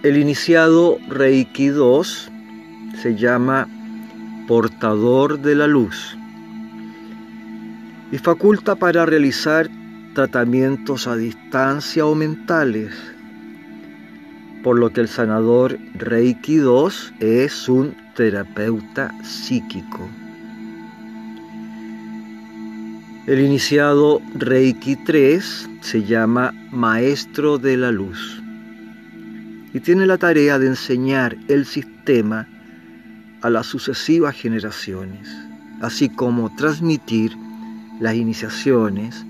El 0.03 0.17
iniciado 0.17 0.97
Reiki 1.07 1.67
2 1.67 2.31
se 3.01 3.15
llama 3.15 3.65
portador 4.45 5.39
de 5.39 5.55
la 5.55 5.67
luz 5.67 6.17
y 8.11 8.17
faculta 8.17 8.75
para 8.75 9.05
realizar 9.05 9.69
tratamientos 10.13 11.07
a 11.07 11.15
distancia 11.15 12.05
o 12.05 12.15
mentales, 12.15 12.93
por 14.63 14.77
lo 14.77 14.91
que 14.91 15.01
el 15.01 15.07
sanador 15.07 15.77
Reiki 15.95 16.57
2 16.57 17.13
es 17.19 17.69
un 17.69 17.95
terapeuta 18.15 19.13
psíquico. 19.23 20.09
El 23.27 23.39
iniciado 23.41 24.21
Reiki 24.33 24.95
3 24.95 25.69
se 25.81 26.03
llama 26.03 26.53
maestro 26.71 27.57
de 27.57 27.77
la 27.77 27.91
luz 27.91 28.41
y 29.73 29.79
tiene 29.79 30.07
la 30.07 30.17
tarea 30.17 30.57
de 30.57 30.67
enseñar 30.67 31.37
el 31.47 31.65
sistema 31.65 32.47
a 33.41 33.49
las 33.49 33.67
sucesivas 33.67 34.35
generaciones, 34.35 35.29
así 35.81 36.09
como 36.09 36.53
transmitir 36.55 37.31
las 37.99 38.15
iniciaciones, 38.15 39.25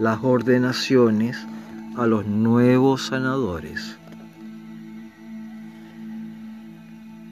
las 0.00 0.20
ordenaciones 0.22 1.36
a 1.98 2.06
los 2.06 2.24
nuevos 2.24 3.08
sanadores. 3.08 3.98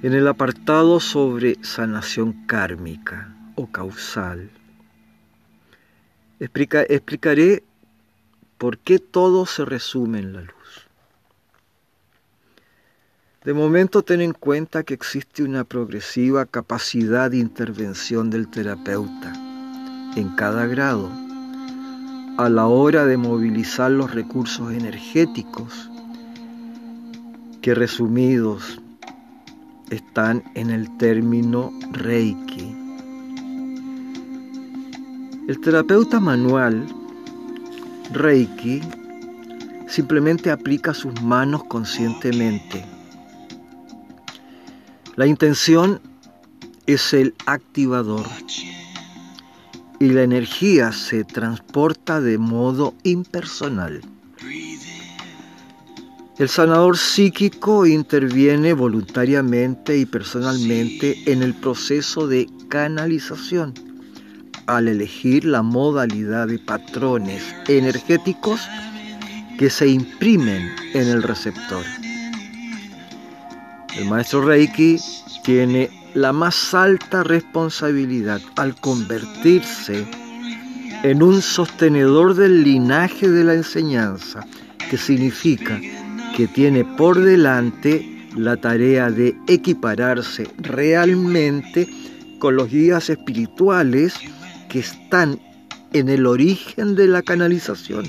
En 0.02 0.12
el 0.12 0.28
apartado 0.28 1.00
sobre 1.00 1.56
sanación 1.64 2.44
kármica 2.46 3.34
o 3.54 3.68
causal, 3.68 4.50
explicaré 6.38 7.64
por 8.58 8.76
qué 8.76 8.98
todo 8.98 9.46
se 9.46 9.64
resume 9.64 10.18
en 10.18 10.34
la 10.34 10.42
luz. 10.42 10.52
De 13.44 13.54
momento 13.54 14.02
ten 14.02 14.20
en 14.20 14.34
cuenta 14.34 14.82
que 14.82 14.92
existe 14.92 15.42
una 15.42 15.64
progresiva 15.64 16.44
capacidad 16.44 17.30
de 17.30 17.38
intervención 17.38 18.28
del 18.28 18.46
terapeuta 18.48 19.32
en 20.16 20.28
cada 20.36 20.66
grado 20.66 21.27
a 22.38 22.48
la 22.48 22.68
hora 22.68 23.04
de 23.04 23.16
movilizar 23.16 23.90
los 23.90 24.14
recursos 24.14 24.72
energéticos 24.72 25.90
que 27.60 27.74
resumidos 27.74 28.80
están 29.90 30.44
en 30.54 30.70
el 30.70 30.96
término 30.98 31.72
Reiki. 31.90 32.76
El 35.48 35.60
terapeuta 35.60 36.20
manual 36.20 36.86
Reiki 38.12 38.82
simplemente 39.88 40.52
aplica 40.52 40.94
sus 40.94 41.20
manos 41.20 41.64
conscientemente 41.64 42.84
La 45.16 45.26
intención 45.26 46.00
es 46.86 47.12
el 47.12 47.34
activador 47.46 48.24
y 50.00 50.08
la 50.10 50.22
energía 50.22 50.92
se 50.92 51.24
transporta 51.24 52.20
de 52.20 52.38
modo 52.38 52.94
impersonal. 53.02 54.00
El 56.38 56.48
sanador 56.48 56.96
psíquico 56.96 57.84
interviene 57.84 58.72
voluntariamente 58.72 59.98
y 59.98 60.06
personalmente 60.06 61.20
en 61.26 61.42
el 61.42 61.52
proceso 61.52 62.28
de 62.28 62.46
canalización 62.68 63.74
al 64.66 64.86
elegir 64.86 65.44
la 65.44 65.62
modalidad 65.62 66.46
de 66.46 66.58
patrones 66.58 67.42
energéticos 67.66 68.60
que 69.58 69.68
se 69.68 69.88
imprimen 69.88 70.70
en 70.94 71.08
el 71.08 71.22
receptor. 71.24 71.84
El 73.96 74.04
maestro 74.04 74.42
Reiki 74.42 74.96
tiene 75.42 75.90
la 76.18 76.32
más 76.32 76.74
alta 76.74 77.22
responsabilidad 77.22 78.40
al 78.56 78.74
convertirse 78.80 80.04
en 81.04 81.22
un 81.22 81.40
sostenedor 81.40 82.34
del 82.34 82.64
linaje 82.64 83.28
de 83.28 83.44
la 83.44 83.54
enseñanza, 83.54 84.44
que 84.90 84.96
significa 84.96 85.80
que 86.36 86.48
tiene 86.48 86.84
por 86.84 87.20
delante 87.20 88.28
la 88.36 88.56
tarea 88.56 89.10
de 89.10 89.36
equipararse 89.46 90.48
realmente 90.58 91.88
con 92.40 92.56
los 92.56 92.68
guías 92.68 93.10
espirituales 93.10 94.14
que 94.68 94.80
están 94.80 95.38
en 95.92 96.08
el 96.08 96.26
origen 96.26 96.96
de 96.96 97.06
la 97.06 97.22
canalización, 97.22 98.06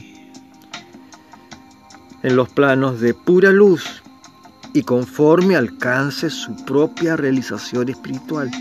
en 2.24 2.36
los 2.36 2.50
planos 2.50 3.00
de 3.02 3.14
pura 3.14 3.52
luz 3.52 4.02
y 4.74 4.84
conforme 4.84 5.56
alcance 5.56 6.30
su 6.30 6.56
propia 6.66 7.16
realización 7.16 7.90
espiritual. 7.90 8.52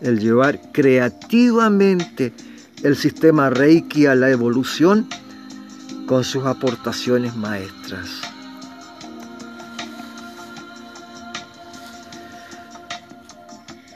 El 0.00 0.18
llevar 0.18 0.60
creativamente 0.72 2.32
el 2.82 2.96
sistema 2.96 3.50
Reiki 3.50 4.06
a 4.06 4.14
la 4.14 4.30
evolución 4.30 5.08
con 6.06 6.24
sus 6.24 6.44
aportaciones 6.44 7.34
maestras. 7.36 8.08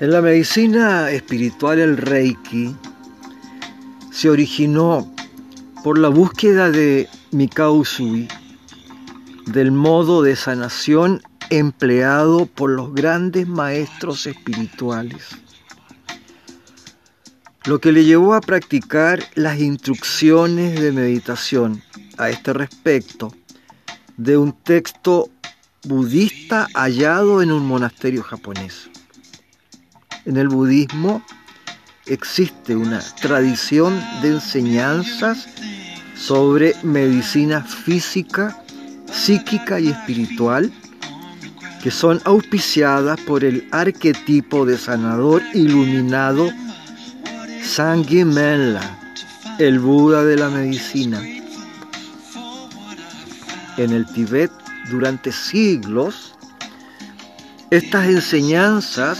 En 0.01 0.13
la 0.13 0.23
medicina 0.23 1.11
espiritual 1.11 1.81
el 1.81 1.97
Reiki 1.97 2.75
se 4.13 4.31
originó 4.31 5.13
por 5.83 5.99
la 5.99 6.09
búsqueda 6.09 6.71
de 6.71 7.09
Mikao 7.33 7.75
Usui 7.75 8.29
del 9.53 9.73
modo 9.73 10.23
de 10.23 10.37
sanación 10.37 11.23
empleado 11.51 12.47
por 12.47 12.71
los 12.71 12.95
grandes 12.95 13.49
maestros 13.49 14.27
espirituales, 14.27 15.29
lo 17.65 17.81
que 17.81 17.93
le 17.93 18.05
llevó 18.05 18.35
a 18.35 18.41
practicar 18.43 19.25
las 19.35 19.59
instrucciones 19.59 20.79
de 20.79 20.93
meditación 20.93 21.83
a 22.19 22.29
este 22.29 22.53
respecto 22.53 23.33
de 24.19 24.37
un 24.37 24.53
texto 24.53 25.31
budista 25.85 26.67
hallado 26.75 27.41
en 27.41 27.51
un 27.51 27.67
monasterio 27.67 28.23
japonés. 28.23 28.91
En 30.27 30.37
el 30.37 30.49
budismo 30.49 31.23
existe 32.05 32.77
una 32.77 33.01
tradición 33.21 33.99
de 34.21 34.29
enseñanzas 34.29 35.47
sobre 36.15 36.75
medicina 36.83 37.63
física, 37.63 38.63
psíquica 39.13 39.81
y 39.81 39.89
espiritual 39.89 40.73
que 41.83 41.91
son 41.91 42.21
auspiciadas 42.25 43.21
por 43.21 43.45
el 43.45 43.69
arquetipo 43.71 44.67
de 44.67 44.77
sanador 44.77 45.43
iluminado 45.55 46.51
Sangye 47.63 48.25
Menla, 48.25 48.99
el 49.59 49.79
Buda 49.79 50.25
de 50.25 50.37
la 50.37 50.49
medicina. 50.49 51.23
En 53.77 53.93
el 53.93 54.07
Tíbet, 54.07 54.51
durante 54.91 55.31
siglos, 55.31 56.35
estas 57.71 58.07
enseñanzas 58.09 59.19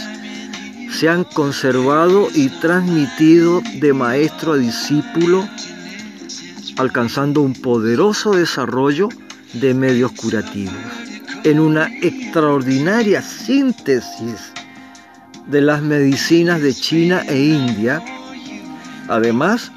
se 0.91 1.07
han 1.07 1.23
conservado 1.23 2.27
y 2.33 2.49
transmitido 2.49 3.61
de 3.75 3.93
maestro 3.93 4.53
a 4.53 4.57
discípulo, 4.57 5.47
alcanzando 6.77 7.41
un 7.41 7.53
poderoso 7.53 8.31
desarrollo 8.31 9.07
de 9.53 9.73
medios 9.73 10.11
curativos, 10.13 10.75
en 11.43 11.59
una 11.59 11.87
extraordinaria 12.01 13.21
síntesis 13.21 14.53
de 15.47 15.61
las 15.61 15.81
medicinas 15.81 16.61
de 16.61 16.73
China 16.73 17.23
e 17.27 17.39
India, 17.39 18.03
además 19.07 19.71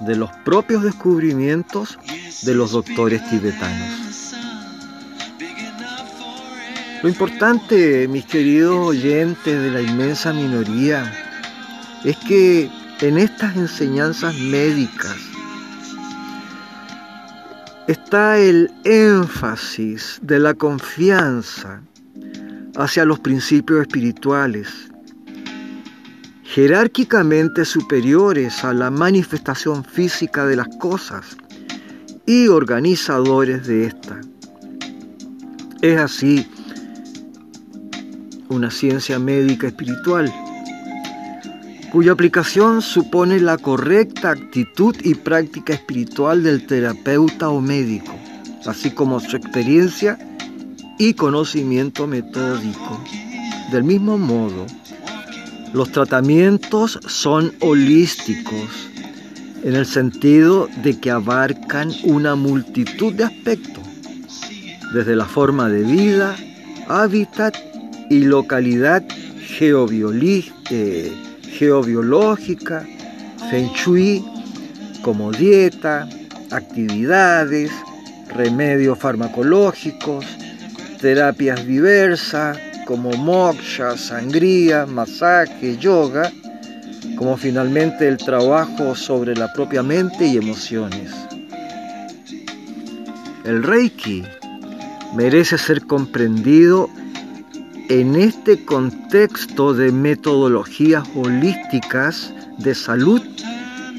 de 0.00 0.16
los 0.16 0.30
propios 0.44 0.82
descubrimientos 0.82 1.98
de 2.42 2.54
los 2.54 2.72
doctores 2.72 3.22
tibetanos. 3.30 4.34
Lo 7.02 7.08
importante, 7.08 8.06
mis 8.08 8.24
queridos 8.24 8.76
oyentes 8.76 9.60
de 9.60 9.70
la 9.70 9.82
inmensa 9.82 10.32
minoría, 10.32 11.12
es 12.04 12.16
que 12.16 12.70
en 13.00 13.18
estas 13.18 13.56
enseñanzas 13.56 14.34
médicas 14.36 15.16
está 17.88 18.38
el 18.38 18.70
énfasis 18.84 20.20
de 20.22 20.38
la 20.38 20.54
confianza 20.54 21.82
hacia 22.76 23.04
los 23.04 23.18
principios 23.18 23.82
espirituales, 23.82 24.68
jerárquicamente 26.44 27.64
superiores 27.64 28.64
a 28.64 28.72
la 28.72 28.90
manifestación 28.90 29.84
física 29.84 30.46
de 30.46 30.56
las 30.56 30.68
cosas 30.78 31.36
y 32.24 32.48
organizadores 32.48 33.66
de 33.66 33.86
esta. 33.86 34.20
Es 35.80 35.98
así 35.98 36.46
una 38.48 38.70
ciencia 38.70 39.18
médica 39.18 39.66
espiritual, 39.66 40.32
cuya 41.92 42.12
aplicación 42.12 42.80
supone 42.80 43.38
la 43.38 43.58
correcta 43.58 44.30
actitud 44.30 44.96
y 45.02 45.14
práctica 45.14 45.74
espiritual 45.74 46.42
del 46.42 46.66
terapeuta 46.66 47.50
o 47.50 47.60
médico, 47.60 48.14
así 48.64 48.92
como 48.92 49.20
su 49.20 49.36
experiencia 49.36 50.18
y 50.98 51.12
conocimiento 51.12 52.06
metódico. 52.06 52.98
Del 53.70 53.84
mismo 53.84 54.16
modo, 54.16 54.66
los 55.74 55.92
tratamientos 55.92 56.98
son 57.06 57.52
holísticos, 57.60 58.88
en 59.62 59.74
el 59.76 59.84
sentido 59.84 60.70
de 60.82 60.98
que 60.98 61.10
abarcan 61.10 61.92
una 62.04 62.36
multitud 62.36 63.12
de 63.12 63.24
aspectos, 63.24 63.84
desde 64.94 65.14
la 65.14 65.26
forma 65.26 65.68
de 65.68 65.82
vida, 65.82 66.36
hábitat 66.88 67.54
y 68.08 68.20
localidad 68.20 69.04
eh, 70.70 71.12
geobiológica, 71.62 72.84
feng 73.48 73.70
shui, 73.72 74.24
como 75.00 75.30
dieta, 75.30 76.08
actividades, 76.50 77.70
remedios 78.34 78.98
farmacológicos, 78.98 80.26
terapias 81.00 81.64
diversas 81.64 82.58
como 82.84 83.12
moksha, 83.12 83.96
sangría, 83.96 84.86
masaje, 84.86 85.76
yoga, 85.78 86.32
como 87.16 87.36
finalmente 87.36 88.08
el 88.08 88.16
trabajo 88.16 88.96
sobre 88.96 89.36
la 89.36 89.52
propia 89.52 89.84
mente 89.84 90.26
y 90.26 90.38
emociones. 90.38 91.12
El 93.44 93.62
Reiki 93.62 94.24
merece 95.14 95.58
ser 95.58 95.82
comprendido 95.86 96.88
en 98.00 98.16
este 98.16 98.64
contexto 98.64 99.74
de 99.74 99.92
metodologías 99.92 101.06
holísticas 101.14 102.32
de 102.56 102.74
salud 102.74 103.20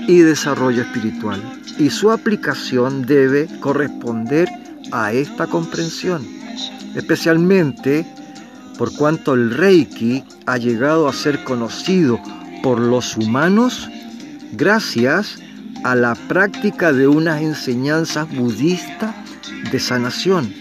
y 0.08 0.18
desarrollo 0.18 0.82
espiritual. 0.82 1.40
Y 1.78 1.92
su 1.92 2.10
aplicación 2.10 3.06
debe 3.06 3.48
corresponder 3.60 4.50
a 4.92 5.14
esta 5.14 5.46
comprensión, 5.46 6.26
especialmente 6.96 8.04
por 8.80 8.92
cuanto 8.96 9.36
el 9.36 9.52
Reiki 9.52 10.24
ha 10.48 10.58
llegado 10.58 11.08
a 11.08 11.14
ser 11.14 11.44
conocido 11.44 12.20
por 12.64 12.80
los 12.80 13.16
humanos 13.16 13.88
gracias 14.54 15.38
a 15.84 15.94
la 15.94 16.16
práctica 16.16 16.92
de 16.92 17.08
unas 17.08 17.44
enseñanzas 17.44 18.28
budistas 18.36 19.14
de 19.72 19.80
sanación 19.80 20.52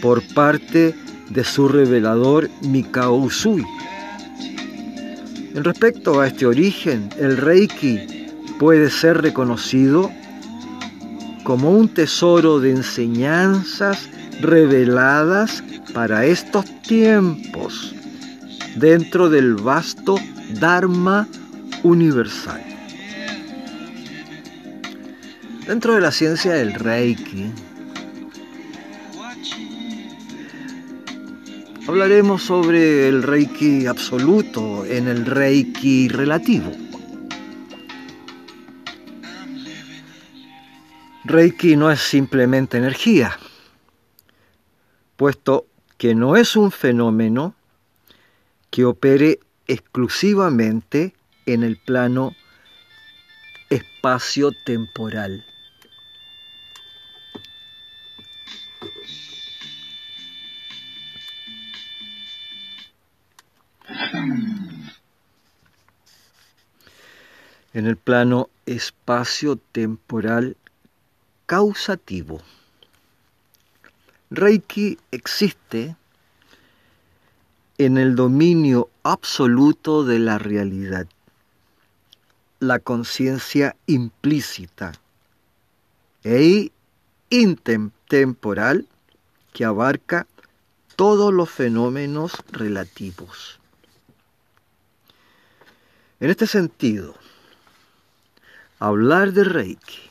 por 0.00 0.22
parte 0.34 0.78
de 0.78 1.11
su 1.42 1.68
revelador 1.68 2.50
Mikao 2.60 3.14
Usui. 3.14 3.64
En 5.54 5.64
respecto 5.64 6.20
a 6.20 6.26
este 6.26 6.46
origen, 6.46 7.08
el 7.18 7.36
Reiki 7.36 8.28
puede 8.58 8.90
ser 8.90 9.22
reconocido 9.22 10.10
como 11.44 11.70
un 11.70 11.88
tesoro 11.88 12.60
de 12.60 12.70
enseñanzas 12.70 14.08
reveladas 14.40 15.64
para 15.92 16.24
estos 16.24 16.64
tiempos, 16.82 17.94
dentro 18.76 19.28
del 19.28 19.54
vasto 19.54 20.16
Dharma 20.60 21.26
universal. 21.82 22.62
Dentro 25.66 25.94
de 25.94 26.00
la 26.00 26.10
ciencia 26.10 26.52
del 26.52 26.74
Reiki, 26.74 27.50
hablaremos 31.86 32.42
sobre 32.42 33.08
el 33.08 33.22
Reiki 33.22 33.86
absoluto 33.86 34.84
en 34.84 35.08
el 35.08 35.26
Reiki 35.26 36.08
relativo. 36.08 36.70
Reiki 41.24 41.76
no 41.76 41.90
es 41.90 42.00
simplemente 42.00 42.78
energía, 42.78 43.38
puesto 45.16 45.66
que 45.96 46.14
no 46.14 46.36
es 46.36 46.56
un 46.56 46.70
fenómeno 46.70 47.54
que 48.70 48.84
opere 48.84 49.40
exclusivamente 49.66 51.14
en 51.46 51.62
el 51.62 51.76
plano 51.76 52.34
espacio-temporal. 53.70 55.44
En 67.74 67.86
el 67.86 67.96
plano 67.96 68.50
espacio-temporal 68.66 70.56
causativo. 71.46 72.40
Reiki 74.30 74.98
existe 75.10 75.96
en 77.78 77.98
el 77.98 78.14
dominio 78.14 78.88
absoluto 79.02 80.04
de 80.04 80.18
la 80.18 80.38
realidad, 80.38 81.06
la 82.60 82.78
conciencia 82.78 83.76
implícita 83.86 84.92
e 86.24 86.70
intemporal 87.30 88.86
que 89.52 89.64
abarca 89.64 90.26
todos 90.96 91.32
los 91.32 91.50
fenómenos 91.50 92.32
relativos. 92.50 93.58
En 96.20 96.30
este 96.30 96.46
sentido, 96.46 97.16
hablar 98.88 99.32
de 99.32 99.44
Reiki 99.44 100.10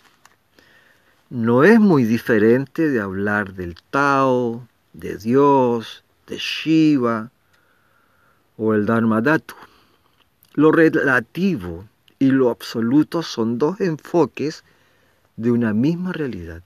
no 1.29 1.65
es 1.65 1.77
muy 1.77 2.05
diferente 2.05 2.87
de 2.87 3.01
hablar 3.01 3.53
del 3.53 3.75
Tao, 3.89 4.65
de 4.93 5.17
Dios, 5.17 6.05
de 6.25 6.37
Shiva 6.37 7.31
o 8.55 8.73
el 8.73 8.85
Dharmadhatu. 8.85 9.55
Lo 10.53 10.71
relativo 10.71 11.85
y 12.17 12.27
lo 12.27 12.49
absoluto 12.49 13.23
son 13.23 13.57
dos 13.57 13.81
enfoques 13.81 14.63
de 15.35 15.51
una 15.51 15.73
misma 15.73 16.13
realidad. 16.13 16.63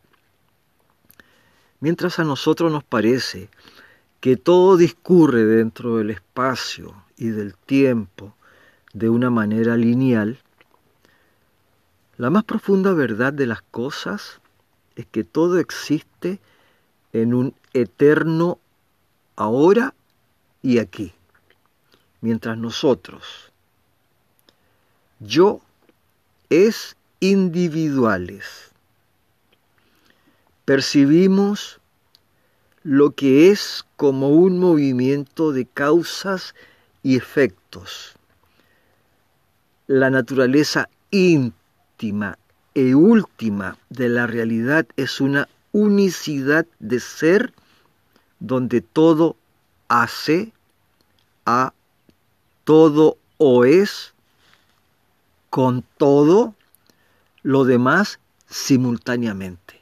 Mientras 1.79 2.19
a 2.19 2.23
nosotros 2.23 2.71
nos 2.71 2.83
parece 2.83 3.49
que 4.19 4.37
todo 4.37 4.77
discurre 4.77 5.43
dentro 5.43 5.97
del 5.97 6.11
espacio 6.11 6.93
y 7.17 7.29
del 7.29 7.55
tiempo 7.55 8.35
de 8.93 9.09
una 9.09 9.31
manera 9.31 9.75
lineal, 9.75 10.37
la 12.17 12.29
más 12.29 12.43
profunda 12.43 12.93
verdad 12.93 13.33
de 13.33 13.45
las 13.45 13.61
cosas 13.61 14.39
es 14.95 15.05
que 15.05 15.23
todo 15.23 15.59
existe 15.59 16.39
en 17.11 17.33
un 17.33 17.55
eterno 17.73 18.59
ahora 19.35 19.93
y 20.61 20.79
aquí, 20.79 21.13
mientras 22.21 22.57
nosotros, 22.57 23.51
yo 25.19 25.61
es 26.49 26.95
individuales, 27.19 28.71
percibimos 30.63 31.81
lo 32.83 33.11
que 33.11 33.51
es 33.51 33.85
como 33.97 34.29
un 34.29 34.59
movimiento 34.59 35.51
de 35.51 35.65
causas 35.65 36.55
y 37.03 37.17
efectos. 37.17 38.13
La 39.87 40.09
naturaleza 40.09 40.89
íntima 41.11 41.64
e 41.97 42.93
última 42.93 43.77
de 43.89 44.09
la 44.09 44.27
realidad 44.27 44.85
es 44.97 45.21
una 45.21 45.47
unicidad 45.71 46.65
de 46.79 46.99
ser 46.99 47.53
donde 48.39 48.81
todo 48.81 49.35
hace 49.87 50.51
a 51.45 51.73
todo 52.63 53.17
o 53.37 53.65
es 53.65 54.13
con 55.49 55.83
todo 55.97 56.53
lo 57.43 57.63
demás 57.63 58.19
simultáneamente. 58.47 59.79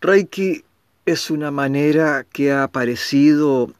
Reiki 0.00 0.64
es 1.06 1.30
una 1.30 1.50
manera 1.50 2.24
que 2.24 2.52
ha 2.52 2.62
aparecido 2.62 3.72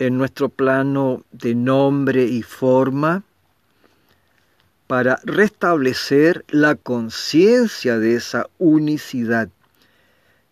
en 0.00 0.18
nuestro 0.18 0.48
plano 0.48 1.22
de 1.30 1.54
nombre 1.54 2.24
y 2.24 2.42
forma 2.42 3.22
para 4.90 5.20
restablecer 5.22 6.44
la 6.48 6.74
conciencia 6.74 8.00
de 8.00 8.16
esa 8.16 8.48
unicidad, 8.58 9.48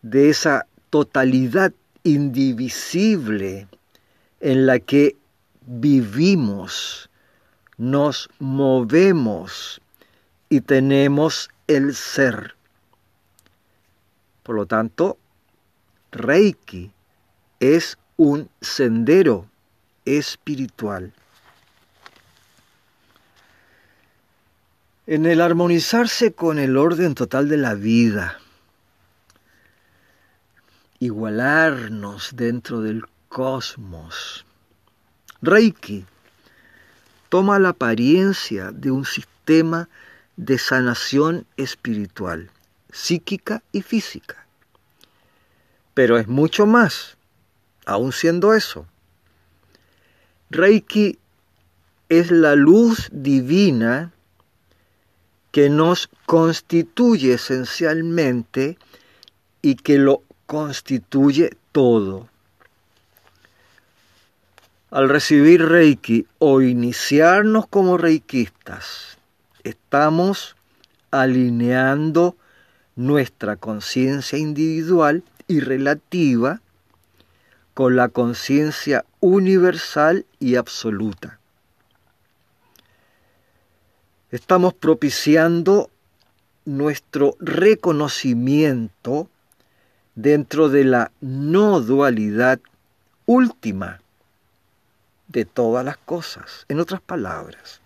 de 0.03 0.31
esa 0.31 0.65
totalidad 0.91 1.73
indivisible 2.05 3.67
en 4.39 4.65
la 4.67 4.79
que 4.79 5.17
vivimos, 5.67 7.11
nos 7.79 8.31
movemos 8.39 9.81
y 10.49 10.61
tenemos 10.61 11.51
el 11.67 11.97
ser. 11.97 12.55
Por 14.45 14.55
lo 14.55 14.67
tanto, 14.67 15.19
Reiki 16.13 16.93
es 17.59 17.99
un 18.17 18.49
sendero 18.61 19.51
espiritual. 20.05 21.13
En 25.09 25.25
el 25.25 25.41
armonizarse 25.41 26.35
con 26.35 26.59
el 26.59 26.77
orden 26.77 27.15
total 27.15 27.49
de 27.49 27.57
la 27.57 27.73
vida, 27.73 28.39
igualarnos 30.99 32.33
dentro 32.35 32.83
del 32.83 33.07
cosmos. 33.31 34.45
Reiki 35.41 36.05
toma 37.31 37.59
la 37.59 37.71
apariencia 37.71 38.71
de 38.71 38.91
un 38.91 39.07
sistema 39.07 39.89
de 40.37 40.59
sanación 40.59 41.47
espiritual, 41.57 42.51
psíquica 42.93 43.63
y 43.73 43.81
física. 43.81 44.47
Pero 45.95 46.19
es 46.19 46.29
mucho 46.29 46.67
más, 46.67 47.17
aún 47.87 48.13
siendo 48.13 48.53
eso. 48.53 48.87
Reiki 50.51 51.19
es 52.11 52.31
la 52.31 52.55
luz 52.57 53.09
divina 53.11 54.13
que 55.51 55.71
nos 55.71 56.11
constituye 56.27 57.35
esencialmente 57.35 58.79
y 59.63 59.77
que 59.77 59.99
lo 59.99 60.23
constituye 60.47 61.57
todo. 61.73 62.29
Al 64.91 65.09
recibir 65.09 65.67
Reiki 65.67 66.27
o 66.39 66.63
iniciarnos 66.63 67.67
como 67.67 67.99
reikistas, 67.99 69.19
estamos 69.65 70.57
alineando 71.11 72.37
nuestra 72.97 73.57
conciencia 73.57 74.39
individual 74.39 75.23
y 75.47 75.61
relativa 75.61 76.61
con 77.75 77.97
la 77.97 78.09
conciencia 78.09 79.05
universal 79.21 80.27
y 80.41 80.57
absoluta 80.57 81.39
estamos 84.31 84.75
propiciando 84.75 85.91
nuestro 86.65 87.37
reconocimiento 87.41 89.29
dentro 90.15 90.69
de 90.69 90.85
la 90.85 91.11
no 91.21 91.81
dualidad 91.81 92.61
última 93.25 94.01
de 95.29 95.45
todas 95.45 95.85
las 95.85 95.97
cosas. 95.97 96.67
En 96.69 96.81
otras 96.81 97.01
palabras, 97.01 97.81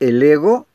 el 0.00 0.22
ego 0.22 0.66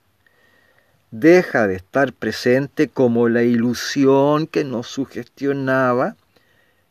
deja 1.11 1.67
de 1.67 1.75
estar 1.75 2.13
presente 2.13 2.87
como 2.87 3.29
la 3.29 3.43
ilusión 3.43 4.47
que 4.47 4.63
nos 4.63 4.87
sugestionaba 4.87 6.15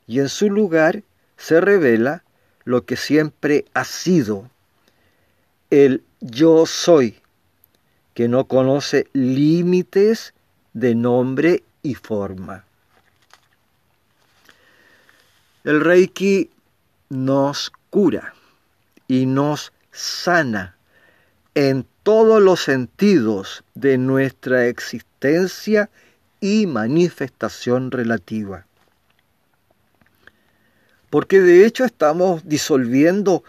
y 0.06 0.20
en 0.20 0.28
su 0.28 0.50
lugar 0.50 1.02
se 1.36 1.60
revela 1.60 2.22
lo 2.64 2.84
que 2.84 2.96
siempre 2.96 3.64
ha 3.72 3.84
sido 3.84 4.48
el 5.70 6.04
yo 6.20 6.66
soy 6.66 7.19
que 8.14 8.28
no 8.28 8.44
conoce 8.44 9.08
límites 9.12 10.34
de 10.72 10.94
nombre 10.94 11.62
y 11.82 11.94
forma. 11.94 12.64
El 15.64 15.80
Reiki 15.80 16.50
nos 17.10 17.72
cura 17.90 18.34
y 19.08 19.26
nos 19.26 19.72
sana 19.92 20.76
en 21.54 21.86
todos 22.02 22.40
los 22.42 22.62
sentidos 22.62 23.64
de 23.74 23.98
nuestra 23.98 24.66
existencia 24.66 25.90
y 26.40 26.66
manifestación 26.66 27.90
relativa. 27.90 28.66
Porque 31.10 31.40
de 31.40 31.66
hecho 31.66 31.84
estamos 31.84 32.48
disolviendo 32.48 33.42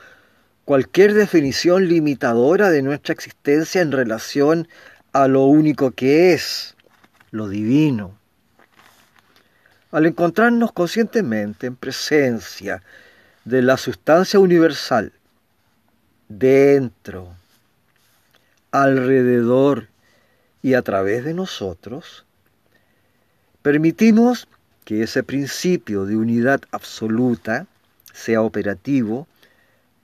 cualquier 0.71 1.13
definición 1.13 1.89
limitadora 1.89 2.69
de 2.69 2.81
nuestra 2.81 3.11
existencia 3.11 3.81
en 3.81 3.91
relación 3.91 4.69
a 5.11 5.27
lo 5.27 5.43
único 5.43 5.91
que 5.91 6.31
es, 6.31 6.77
lo 7.29 7.49
divino. 7.49 8.17
Al 9.91 10.05
encontrarnos 10.05 10.71
conscientemente 10.71 11.67
en 11.67 11.75
presencia 11.75 12.81
de 13.43 13.61
la 13.61 13.75
sustancia 13.75 14.39
universal, 14.39 15.11
dentro, 16.29 17.35
alrededor 18.71 19.89
y 20.63 20.75
a 20.75 20.83
través 20.83 21.25
de 21.25 21.33
nosotros, 21.33 22.23
permitimos 23.61 24.47
que 24.85 25.03
ese 25.03 25.21
principio 25.21 26.05
de 26.05 26.15
unidad 26.15 26.61
absoluta 26.71 27.67
sea 28.13 28.41
operativo 28.41 29.27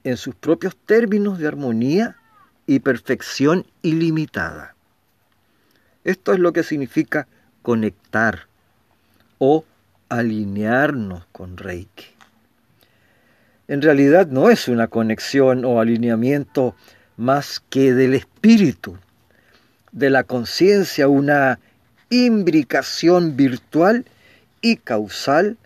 en 0.08 0.16
sus 0.16 0.34
propios 0.34 0.76
términos 0.76 1.38
de 1.38 1.46
armonía 1.46 2.16
y 2.66 2.80
perfección 2.80 3.66
ilimitada. 3.82 4.74
Esto 6.04 6.32
es 6.32 6.38
lo 6.38 6.52
que 6.52 6.62
significa 6.62 7.28
conectar 7.62 8.46
o 9.38 9.64
alinearnos 10.08 11.26
con 11.32 11.56
Reiki. 11.56 12.06
En 13.68 13.82
realidad 13.82 14.28
no 14.28 14.48
es 14.48 14.68
una 14.68 14.88
conexión 14.88 15.66
o 15.66 15.80
alineamiento 15.80 16.74
más 17.18 17.60
que 17.68 17.92
del 17.92 18.14
espíritu, 18.14 18.96
de 19.92 20.08
la 20.08 20.24
conciencia, 20.24 21.08
una 21.08 21.58
imbricación 22.08 23.36
virtual 23.36 24.06
y 24.62 24.76
causal 24.76 25.58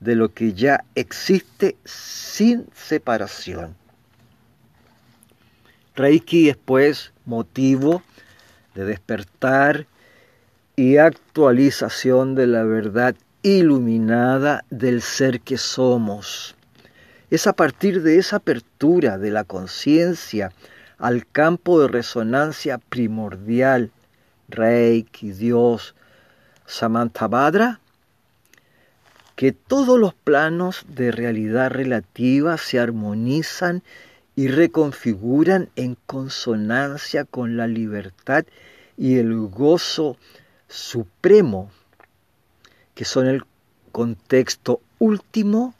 de 0.00 0.14
lo 0.14 0.32
que 0.32 0.54
ya 0.54 0.84
existe 0.94 1.76
sin 1.84 2.66
separación. 2.74 3.76
Reiki 5.94 6.48
es 6.48 6.56
pues 6.56 7.12
motivo 7.26 8.02
de 8.74 8.84
despertar 8.84 9.86
y 10.76 10.96
actualización 10.96 12.34
de 12.34 12.46
la 12.46 12.64
verdad 12.64 13.14
iluminada 13.42 14.64
del 14.70 15.02
ser 15.02 15.40
que 15.40 15.58
somos. 15.58 16.54
Es 17.30 17.46
a 17.46 17.52
partir 17.52 18.02
de 18.02 18.18
esa 18.18 18.36
apertura 18.36 19.18
de 19.18 19.30
la 19.30 19.44
conciencia 19.44 20.52
al 20.98 21.26
campo 21.26 21.80
de 21.80 21.88
resonancia 21.88 22.78
primordial, 22.78 23.90
Reiki, 24.48 25.32
Dios, 25.32 25.94
Samantabhadra, 26.66 27.80
que 29.40 29.52
todos 29.52 29.98
los 29.98 30.12
planos 30.12 30.84
de 30.86 31.10
realidad 31.12 31.70
relativa 31.70 32.58
se 32.58 32.78
armonizan 32.78 33.82
y 34.36 34.48
reconfiguran 34.48 35.70
en 35.76 35.96
consonancia 36.04 37.24
con 37.24 37.56
la 37.56 37.66
libertad 37.66 38.44
y 38.98 39.16
el 39.16 39.34
gozo 39.46 40.18
supremo, 40.68 41.70
que 42.94 43.06
son 43.06 43.28
el 43.28 43.44
contexto 43.92 44.82
último 44.98 45.74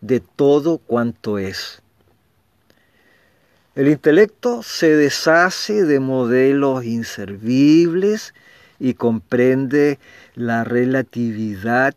de 0.00 0.18
todo 0.18 0.78
cuanto 0.78 1.38
es. 1.38 1.82
El 3.76 3.86
intelecto 3.86 4.64
se 4.64 4.96
deshace 4.96 5.84
de 5.84 6.00
modelos 6.00 6.84
inservibles 6.84 8.34
y 8.80 8.94
comprende 8.94 10.00
la 10.34 10.64
relatividad 10.64 11.94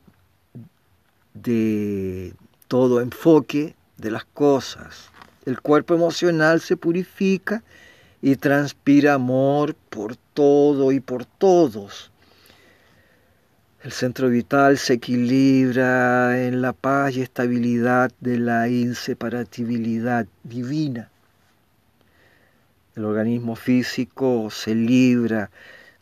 de 1.43 2.33
todo 2.67 3.01
enfoque 3.01 3.75
de 3.97 4.11
las 4.11 4.25
cosas. 4.25 5.09
El 5.45 5.61
cuerpo 5.61 5.93
emocional 5.93 6.61
se 6.61 6.77
purifica 6.77 7.63
y 8.21 8.35
transpira 8.35 9.13
amor 9.13 9.75
por 9.89 10.15
todo 10.15 10.91
y 10.91 10.99
por 10.99 11.25
todos. 11.25 12.11
El 13.81 13.93
centro 13.93 14.29
vital 14.29 14.77
se 14.77 14.93
equilibra 14.93 16.45
en 16.45 16.61
la 16.61 16.73
paz 16.73 17.15
y 17.15 17.21
estabilidad 17.21 18.11
de 18.19 18.37
la 18.37 18.67
inseparabilidad 18.67 20.27
divina. 20.43 21.09
El 22.95 23.05
organismo 23.05 23.55
físico 23.55 24.49
se 24.51 24.75
libra 24.75 25.49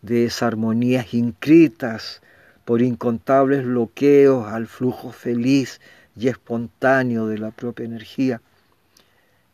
de 0.01 0.25
esas 0.25 0.43
armonías 0.43 1.13
inscritas 1.13 2.21
por 2.67 2.81
incontables 2.81 3.63
bloqueos 3.63 4.45
al 4.45 4.67
flujo 4.67 5.13
feliz 5.13 5.79
y 6.17 6.27
espontáneo 6.27 7.25
de 7.27 7.37
la 7.37 7.51
propia 7.51 7.85
energía, 7.85 8.41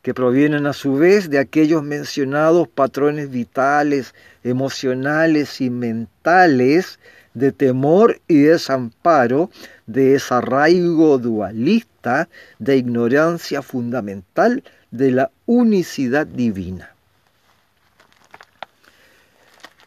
que 0.01 0.15
provienen 0.15 0.65
a 0.65 0.73
su 0.73 0.95
vez 0.95 1.29
de 1.29 1.37
aquellos 1.37 1.83
mencionados 1.83 2.67
patrones 2.67 3.29
vitales, 3.29 4.15
emocionales 4.43 5.61
y 5.61 5.69
mentales 5.69 6.97
de 7.35 7.51
temor 7.51 8.19
y 8.27 8.41
desamparo, 8.41 9.51
de 9.85 10.13
desarraigo 10.13 11.19
dualista, 11.19 12.29
de 12.57 12.77
ignorancia 12.77 13.61
fundamental 13.61 14.63
de 14.89 15.11
la 15.11 15.31
unicidad 15.45 16.25
divina. 16.25 16.92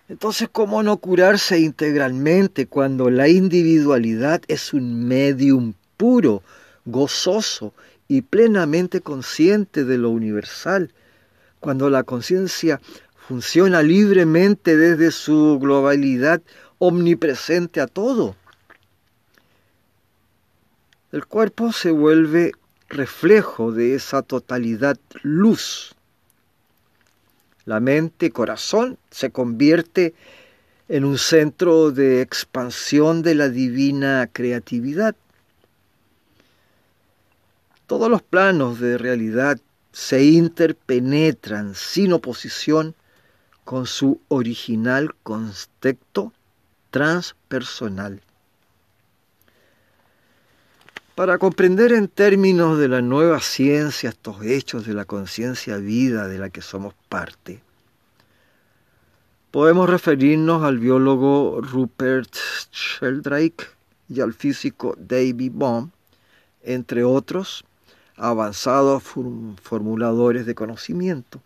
Entonces, 0.08 0.48
¿cómo 0.52 0.84
no 0.84 0.98
curarse 0.98 1.58
integralmente 1.58 2.66
cuando 2.66 3.10
la 3.10 3.28
individualidad 3.28 4.40
es 4.46 4.72
un 4.72 5.06
medium 5.08 5.74
puro, 5.96 6.44
gozoso 6.84 7.74
y 8.06 8.22
plenamente 8.22 9.00
consciente 9.00 9.84
de 9.84 9.98
lo 9.98 10.10
universal? 10.10 10.92
Cuando 11.58 11.90
la 11.90 12.04
conciencia 12.04 12.80
funciona 13.26 13.82
libremente 13.82 14.76
desde 14.76 15.10
su 15.10 15.58
globalidad 15.60 16.40
omnipresente 16.78 17.80
a 17.80 17.88
todo. 17.88 18.36
El 21.10 21.26
cuerpo 21.26 21.72
se 21.72 21.90
vuelve 21.90 22.52
reflejo 22.88 23.72
de 23.72 23.96
esa 23.96 24.22
totalidad 24.22 24.96
luz 25.22 25.95
la 27.66 27.80
mente, 27.80 28.30
corazón, 28.30 28.96
se 29.10 29.30
convierte 29.30 30.14
en 30.88 31.04
un 31.04 31.18
centro 31.18 31.90
de 31.90 32.22
expansión 32.22 33.22
de 33.22 33.34
la 33.34 33.48
divina 33.48 34.28
creatividad. 34.32 35.16
Todos 37.86 38.08
los 38.08 38.22
planos 38.22 38.80
de 38.80 38.98
realidad 38.98 39.58
se 39.92 40.24
interpenetran 40.24 41.74
sin 41.74 42.12
oposición 42.12 42.94
con 43.64 43.86
su 43.86 44.20
original 44.28 45.14
contexto 45.24 46.32
transpersonal. 46.90 48.20
Para 51.16 51.38
comprender 51.38 51.94
en 51.94 52.08
términos 52.08 52.78
de 52.78 52.88
la 52.88 53.00
nueva 53.00 53.40
ciencia 53.40 54.10
estos 54.10 54.42
hechos 54.42 54.84
de 54.84 54.92
la 54.92 55.06
conciencia 55.06 55.78
vida 55.78 56.28
de 56.28 56.36
la 56.36 56.50
que 56.50 56.60
somos 56.60 56.92
parte, 57.08 57.62
podemos 59.50 59.88
referirnos 59.88 60.62
al 60.62 60.78
biólogo 60.78 61.62
Rupert 61.62 62.36
Sheldrake 62.70 63.64
y 64.10 64.20
al 64.20 64.34
físico 64.34 64.94
David 64.98 65.52
Bohm, 65.54 65.90
entre 66.62 67.02
otros 67.02 67.64
avanzados 68.16 69.02
formuladores 69.62 70.44
de 70.44 70.54
conocimiento. 70.54 71.40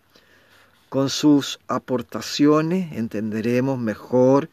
Con 0.88 1.10
sus 1.10 1.60
aportaciones 1.68 2.90
entenderemos 2.96 3.78
mejor 3.78 4.48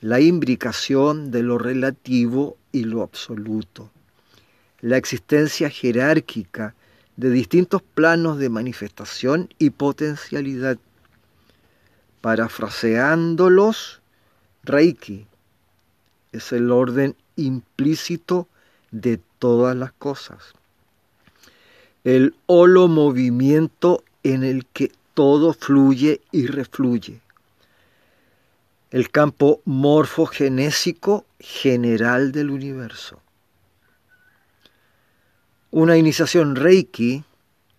la 0.00 0.20
imbricación 0.20 1.32
de 1.32 1.42
lo 1.42 1.58
relativo 1.58 2.56
y 2.70 2.84
lo 2.84 3.02
absoluto 3.02 3.90
la 4.82 4.96
existencia 4.96 5.70
jerárquica 5.70 6.74
de 7.16 7.30
distintos 7.30 7.82
planos 7.82 8.38
de 8.38 8.48
manifestación 8.48 9.48
y 9.58 9.70
potencialidad. 9.70 10.76
Parafraseándolos, 12.20 14.00
Reiki 14.64 15.26
es 16.32 16.52
el 16.52 16.72
orden 16.72 17.14
implícito 17.36 18.48
de 18.90 19.20
todas 19.38 19.76
las 19.76 19.92
cosas. 19.92 20.52
El 22.02 22.34
holo 22.46 22.88
movimiento 22.88 24.02
en 24.24 24.42
el 24.42 24.66
que 24.66 24.90
todo 25.14 25.52
fluye 25.52 26.20
y 26.32 26.48
refluye. 26.48 27.20
El 28.90 29.10
campo 29.10 29.60
morfogenésico 29.64 31.24
general 31.38 32.32
del 32.32 32.50
universo 32.50 33.21
Una 35.72 35.96
iniciación 35.96 36.54
Reiki 36.54 37.24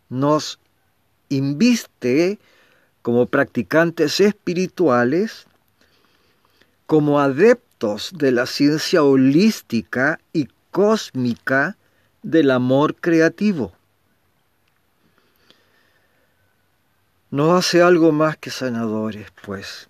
nos 0.10 0.60
inviste 1.30 2.40
como 3.04 3.28
practicantes 3.28 4.20
espirituales, 4.20 5.46
como 6.88 7.20
adeptos 7.20 8.12
de 8.16 8.32
la 8.32 8.48
ciencia 8.48 9.04
holística 9.04 10.20
y 10.34 10.48
cósmica 10.72 11.78
del 12.24 12.50
amor 12.50 12.96
creativo. 12.96 13.74
Nos 17.30 17.60
hace 17.60 17.84
algo 17.84 18.12
más 18.12 18.38
que 18.38 18.50
sanadores, 18.50 19.28
pues. 19.46 19.88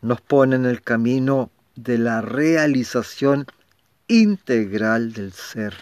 Nos 0.00 0.20
pone 0.20 0.54
en 0.54 0.66
el 0.66 0.80
camino 0.80 1.50
de 1.74 1.98
la 1.98 2.20
realización 2.20 3.46
integral 4.06 5.12
del 5.12 5.32
ser. 5.32 5.74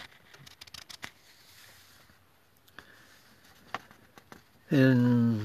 En 4.71 5.37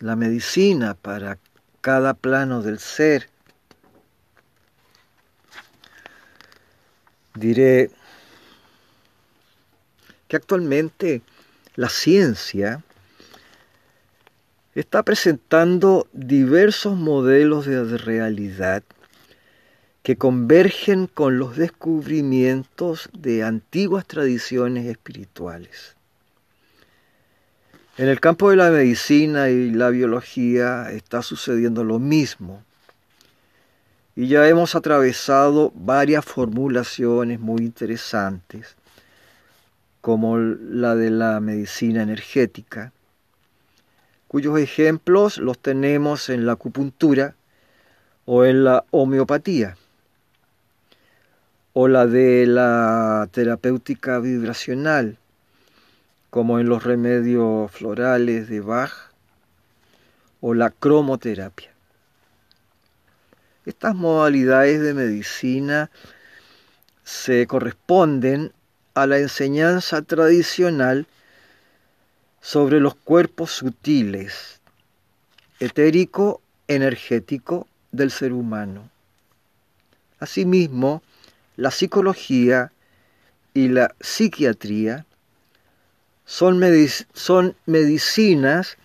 la 0.00 0.16
medicina 0.16 0.94
para 0.94 1.38
cada 1.80 2.12
plano 2.12 2.60
del 2.60 2.80
ser, 2.80 3.30
diré 7.36 7.92
que 10.26 10.34
actualmente 10.34 11.22
la 11.76 11.88
ciencia 11.88 12.82
está 14.74 15.04
presentando 15.04 16.08
diversos 16.12 16.96
modelos 16.96 17.64
de 17.64 17.96
realidad 17.96 18.82
que 20.02 20.16
convergen 20.16 21.06
con 21.06 21.38
los 21.38 21.56
descubrimientos 21.56 23.08
de 23.12 23.44
antiguas 23.44 24.04
tradiciones 24.04 24.86
espirituales. 24.86 25.97
En 27.98 28.06
el 28.06 28.20
campo 28.20 28.50
de 28.50 28.54
la 28.54 28.70
medicina 28.70 29.50
y 29.50 29.72
la 29.72 29.90
biología 29.90 30.92
está 30.92 31.20
sucediendo 31.20 31.82
lo 31.82 31.98
mismo. 31.98 32.62
Y 34.14 34.28
ya 34.28 34.46
hemos 34.46 34.76
atravesado 34.76 35.72
varias 35.74 36.24
formulaciones 36.24 37.40
muy 37.40 37.62
interesantes, 37.62 38.76
como 40.00 40.38
la 40.38 40.94
de 40.94 41.10
la 41.10 41.40
medicina 41.40 42.04
energética, 42.04 42.92
cuyos 44.28 44.60
ejemplos 44.60 45.38
los 45.38 45.58
tenemos 45.58 46.28
en 46.28 46.46
la 46.46 46.52
acupuntura 46.52 47.34
o 48.26 48.44
en 48.44 48.62
la 48.62 48.84
homeopatía 48.92 49.76
o 51.72 51.88
la 51.88 52.06
de 52.06 52.46
la 52.46 53.28
terapéutica 53.32 54.20
vibracional, 54.20 55.18
como 56.30 56.60
en 56.60 56.68
los 56.68 56.84
remedios 56.84 57.70
florales 57.72 58.48
de 58.48 58.60
Bach 58.60 58.92
o 60.40 60.54
la 60.54 60.70
cromoterapia. 60.70 61.70
Estas 63.64 63.94
modalidades 63.94 64.80
de 64.80 64.94
medicina 64.94 65.90
se 67.04 67.46
corresponden 67.46 68.52
a 68.94 69.06
la 69.06 69.18
enseñanza 69.18 70.02
tradicional 70.02 71.06
sobre 72.40 72.80
los 72.80 72.94
cuerpos 72.94 73.50
sutiles, 73.50 74.60
etérico, 75.60 76.40
energético 76.66 77.66
del 77.92 78.10
ser 78.10 78.32
humano. 78.32 78.90
Asimismo, 80.18 81.02
la 81.56 81.70
psicología 81.70 82.72
y 83.54 83.68
la 83.68 83.94
psiquiatría 84.00 85.06
son, 86.28 86.60
son 87.14 87.56
medicinas 87.64 88.76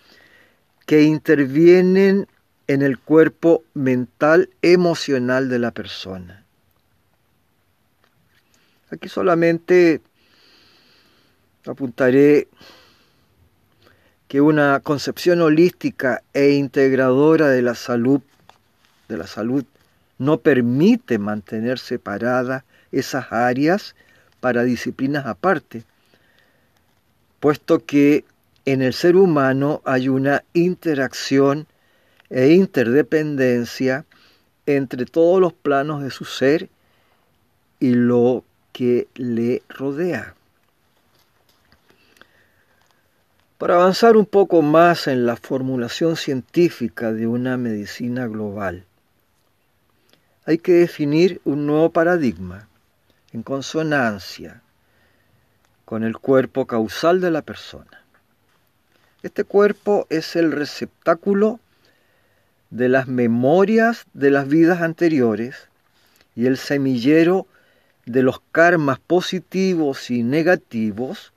que 0.86 1.02
intervienen 1.02 2.26
en 2.68 2.80
el 2.80 2.98
cuerpo 2.98 3.62
mental 3.74 4.48
emocional 4.62 5.50
de 5.50 5.58
la 5.58 5.70
persona. 5.70 6.42
Aquí 8.90 9.10
solamente 9.10 10.00
apuntaré 11.66 12.48
que 14.26 14.40
una 14.40 14.80
concepción 14.80 15.42
holística 15.42 16.22
e 16.32 16.52
integradora 16.52 17.48
de 17.48 17.60
la 17.60 17.74
salud, 17.74 18.22
de 19.08 19.18
la 19.18 19.26
salud 19.26 19.66
no 20.16 20.38
permite 20.38 21.18
mantener 21.18 21.78
separadas 21.78 22.64
esas 22.90 23.30
áreas 23.32 23.94
para 24.40 24.62
disciplinas 24.62 25.26
aparte, 25.26 25.84
puesto 27.44 27.84
que 27.84 28.24
en 28.64 28.80
el 28.80 28.94
ser 28.94 29.16
humano 29.16 29.82
hay 29.84 30.08
una 30.08 30.44
interacción 30.54 31.66
e 32.30 32.52
interdependencia 32.52 34.06
entre 34.64 35.04
todos 35.04 35.42
los 35.42 35.52
planos 35.52 36.02
de 36.02 36.10
su 36.10 36.24
ser 36.24 36.70
y 37.80 37.90
lo 37.90 38.44
que 38.72 39.08
le 39.16 39.62
rodea. 39.68 40.34
Para 43.58 43.74
avanzar 43.74 44.16
un 44.16 44.24
poco 44.24 44.62
más 44.62 45.06
en 45.06 45.26
la 45.26 45.36
formulación 45.36 46.16
científica 46.16 47.12
de 47.12 47.26
una 47.26 47.58
medicina 47.58 48.26
global, 48.26 48.86
hay 50.46 50.56
que 50.56 50.72
definir 50.72 51.42
un 51.44 51.66
nuevo 51.66 51.90
paradigma 51.90 52.68
en 53.34 53.42
consonancia 53.42 54.62
con 55.84 56.04
el 56.04 56.16
cuerpo 56.18 56.66
causal 56.66 57.20
de 57.20 57.30
la 57.30 57.42
persona. 57.42 58.02
Este 59.22 59.44
cuerpo 59.44 60.06
es 60.10 60.36
el 60.36 60.52
receptáculo 60.52 61.60
de 62.70 62.88
las 62.88 63.06
memorias 63.06 64.06
de 64.12 64.30
las 64.30 64.48
vidas 64.48 64.82
anteriores 64.82 65.68
y 66.34 66.46
el 66.46 66.56
semillero 66.56 67.46
de 68.06 68.22
los 68.22 68.40
karmas 68.52 68.98
positivos 68.98 70.10
y 70.10 70.22
negativos 70.22 71.32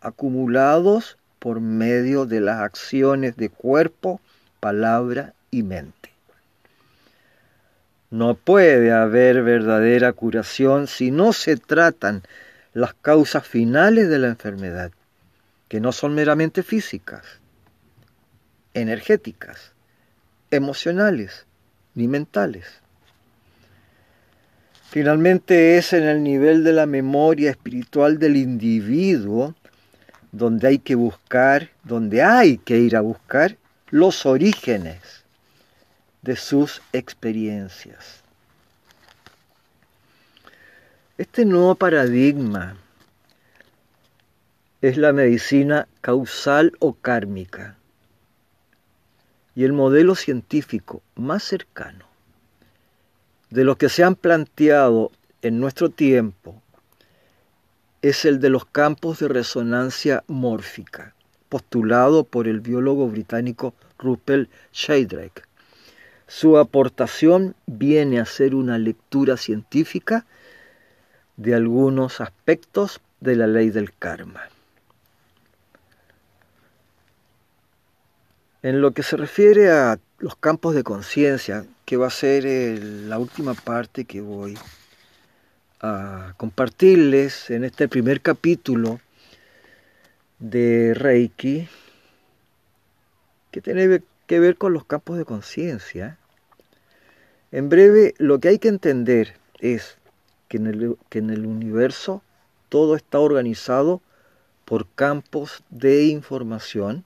acumulados 0.00 1.18
por 1.38 1.60
medio 1.60 2.26
de 2.26 2.40
las 2.40 2.60
acciones 2.60 3.36
de 3.36 3.48
cuerpo, 3.48 4.20
palabra 4.60 5.34
y 5.50 5.62
mente. 5.62 6.10
No 8.10 8.34
puede 8.34 8.92
haber 8.92 9.42
verdadera 9.42 10.12
curación 10.12 10.86
si 10.86 11.10
no 11.10 11.32
se 11.32 11.56
tratan 11.56 12.22
las 12.72 12.94
causas 12.94 13.46
finales 13.46 14.08
de 14.08 14.18
la 14.18 14.28
enfermedad, 14.28 14.92
que 15.68 15.80
no 15.80 15.92
son 15.92 16.14
meramente 16.14 16.62
físicas, 16.62 17.24
energéticas, 18.74 19.72
emocionales 20.50 21.46
ni 21.94 22.08
mentales. 22.08 22.66
Finalmente 24.90 25.78
es 25.78 25.92
en 25.92 26.04
el 26.04 26.22
nivel 26.22 26.64
de 26.64 26.72
la 26.72 26.86
memoria 26.86 27.50
espiritual 27.50 28.18
del 28.18 28.36
individuo 28.36 29.54
donde 30.32 30.68
hay 30.68 30.78
que 30.78 30.94
buscar, 30.94 31.70
donde 31.84 32.22
hay 32.22 32.58
que 32.58 32.78
ir 32.78 32.96
a 32.96 33.00
buscar 33.00 33.56
los 33.90 34.26
orígenes 34.26 35.24
de 36.22 36.36
sus 36.36 36.82
experiencias. 36.92 38.19
Este 41.20 41.44
nuevo 41.44 41.74
paradigma 41.74 42.78
es 44.80 44.96
la 44.96 45.12
medicina 45.12 45.86
causal 46.00 46.72
o 46.78 46.94
kármica. 46.94 47.76
Y 49.54 49.64
el 49.64 49.74
modelo 49.74 50.14
científico 50.14 51.02
más 51.16 51.42
cercano 51.42 52.06
de 53.50 53.64
los 53.64 53.76
que 53.76 53.90
se 53.90 54.02
han 54.02 54.14
planteado 54.14 55.12
en 55.42 55.60
nuestro 55.60 55.90
tiempo 55.90 56.62
es 58.00 58.24
el 58.24 58.40
de 58.40 58.48
los 58.48 58.64
campos 58.64 59.18
de 59.18 59.28
resonancia 59.28 60.24
mórfica, 60.26 61.14
postulado 61.50 62.24
por 62.24 62.48
el 62.48 62.60
biólogo 62.60 63.06
británico 63.08 63.74
Rupert 63.98 64.48
Sheldrake. 64.72 65.42
Su 66.26 66.56
aportación 66.56 67.56
viene 67.66 68.20
a 68.20 68.24
ser 68.24 68.54
una 68.54 68.78
lectura 68.78 69.36
científica 69.36 70.24
de 71.40 71.54
algunos 71.54 72.20
aspectos 72.20 73.00
de 73.20 73.34
la 73.34 73.46
ley 73.46 73.70
del 73.70 73.94
karma. 73.94 74.42
En 78.62 78.82
lo 78.82 78.90
que 78.90 79.02
se 79.02 79.16
refiere 79.16 79.70
a 79.70 79.98
los 80.18 80.36
campos 80.36 80.74
de 80.74 80.82
conciencia, 80.82 81.64
que 81.86 81.96
va 81.96 82.08
a 82.08 82.10
ser 82.10 82.44
la 82.44 83.18
última 83.18 83.54
parte 83.54 84.04
que 84.04 84.20
voy 84.20 84.58
a 85.80 86.34
compartirles 86.36 87.48
en 87.48 87.64
este 87.64 87.88
primer 87.88 88.20
capítulo 88.20 89.00
de 90.40 90.92
Reiki, 90.92 91.68
que 93.50 93.62
tiene 93.62 94.02
que 94.26 94.40
ver 94.40 94.58
con 94.58 94.74
los 94.74 94.84
campos 94.84 95.16
de 95.16 95.24
conciencia, 95.24 96.18
en 97.50 97.70
breve, 97.70 98.14
lo 98.18 98.40
que 98.40 98.48
hay 98.48 98.58
que 98.58 98.68
entender 98.68 99.36
es 99.58 99.96
que 100.50 100.56
en 100.56 100.66
el, 100.66 100.96
que 101.08 101.20
en 101.20 101.30
el 101.30 101.46
universo 101.46 102.22
todo 102.68 102.96
está 102.96 103.20
organizado 103.20 104.02
por 104.64 104.88
campos 104.88 105.62
de 105.70 106.06
información 106.06 107.04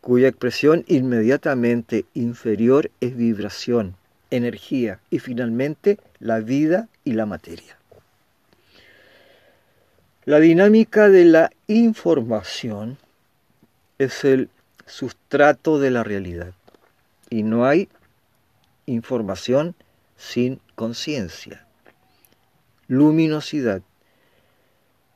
cuya 0.00 0.28
expresión 0.28 0.84
inmediatamente 0.86 2.04
inferior 2.14 2.92
es 3.00 3.16
vibración, 3.16 3.96
energía 4.30 5.00
y 5.10 5.18
finalmente 5.18 5.98
la 6.20 6.38
vida 6.38 6.88
y 7.04 7.14
la 7.14 7.26
materia. 7.26 7.76
La 10.24 10.38
dinámica 10.38 11.08
de 11.08 11.24
la 11.24 11.50
información 11.66 12.98
es 13.98 14.24
el 14.24 14.48
sustrato 14.86 15.80
de 15.80 15.90
la 15.90 16.04
realidad 16.04 16.52
y 17.30 17.42
no 17.42 17.66
hay 17.66 17.88
información 18.86 19.74
sin 20.16 20.60
conciencia, 20.76 21.63
luminosidad, 22.88 23.82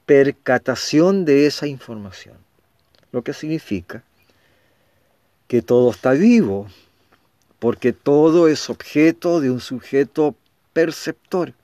percatación 0.06 1.24
de 1.24 1.46
esa 1.46 1.66
información, 1.66 2.36
lo 3.12 3.22
que 3.22 3.32
significa 3.32 4.02
que 5.46 5.62
todo 5.62 5.90
está 5.90 6.12
vivo, 6.12 6.68
porque 7.58 7.92
todo 7.92 8.48
es 8.48 8.70
objeto 8.70 9.40
de 9.40 9.50
un 9.50 9.60
sujeto 9.60 10.34
perceptor 10.72 11.54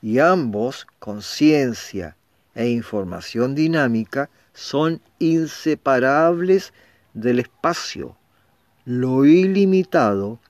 y 0.00 0.18
ambos, 0.18 0.86
conciencia 0.98 2.16
e 2.54 2.68
información 2.68 3.54
dinámica 3.54 4.30
son 4.52 5.00
inseparables 5.18 6.72
del 7.14 7.38
espacio, 7.38 8.16
lo 8.84 9.24
ilimitado, 9.24 10.40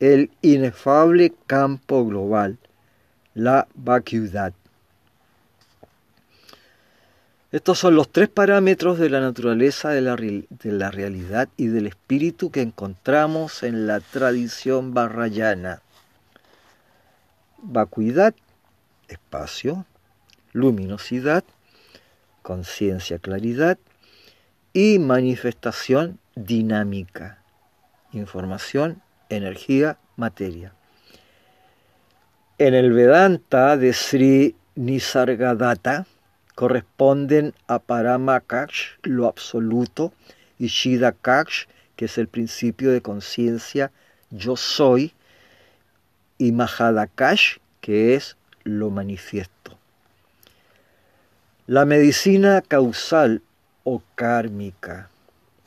el 0.00 0.30
inefable 0.42 1.32
campo 1.46 2.04
global, 2.06 2.58
la 3.34 3.68
vacuidad. 3.74 4.52
Estos 7.52 7.80
son 7.80 7.96
los 7.96 8.10
tres 8.10 8.28
parámetros 8.28 8.98
de 8.98 9.10
la 9.10 9.20
naturaleza 9.20 9.90
de 9.90 10.00
la, 10.00 10.14
de 10.14 10.72
la, 10.72 10.90
realidad 10.92 11.48
y 11.56 11.66
del 11.66 11.88
espíritu 11.88 12.52
que 12.52 12.62
encontramos 12.62 13.64
en 13.64 13.88
la 13.88 13.98
tradición 13.98 14.94
barrayana. 14.94 15.82
Vacuidad, 17.58 18.34
espacio, 19.08 19.84
luminosidad, 20.52 21.42
conciencia, 22.42 23.18
claridad 23.18 23.78
y 24.72 25.00
manifestación 25.00 26.20
dinámica, 26.36 27.42
información, 28.12 29.02
energía, 29.28 29.98
materia. 30.16 30.72
En 32.60 32.74
el 32.74 32.92
Vedanta 32.92 33.78
de 33.78 33.94
Sri 33.94 34.54
Nisargadatta 34.74 36.04
corresponden 36.54 37.54
a 37.66 37.78
Paramakash, 37.78 38.98
lo 39.02 39.26
absoluto, 39.28 40.12
y 40.58 40.66
Shidakash, 40.66 41.64
que 41.96 42.04
es 42.04 42.18
el 42.18 42.28
principio 42.28 42.90
de 42.90 43.00
conciencia, 43.00 43.92
yo 44.28 44.58
soy, 44.58 45.14
y 46.36 46.52
Mahadakash, 46.52 47.60
que 47.80 48.14
es 48.14 48.36
lo 48.64 48.90
manifiesto. 48.90 49.78
La 51.66 51.86
medicina 51.86 52.60
causal 52.60 53.40
o 53.84 54.02
kármica, 54.16 55.08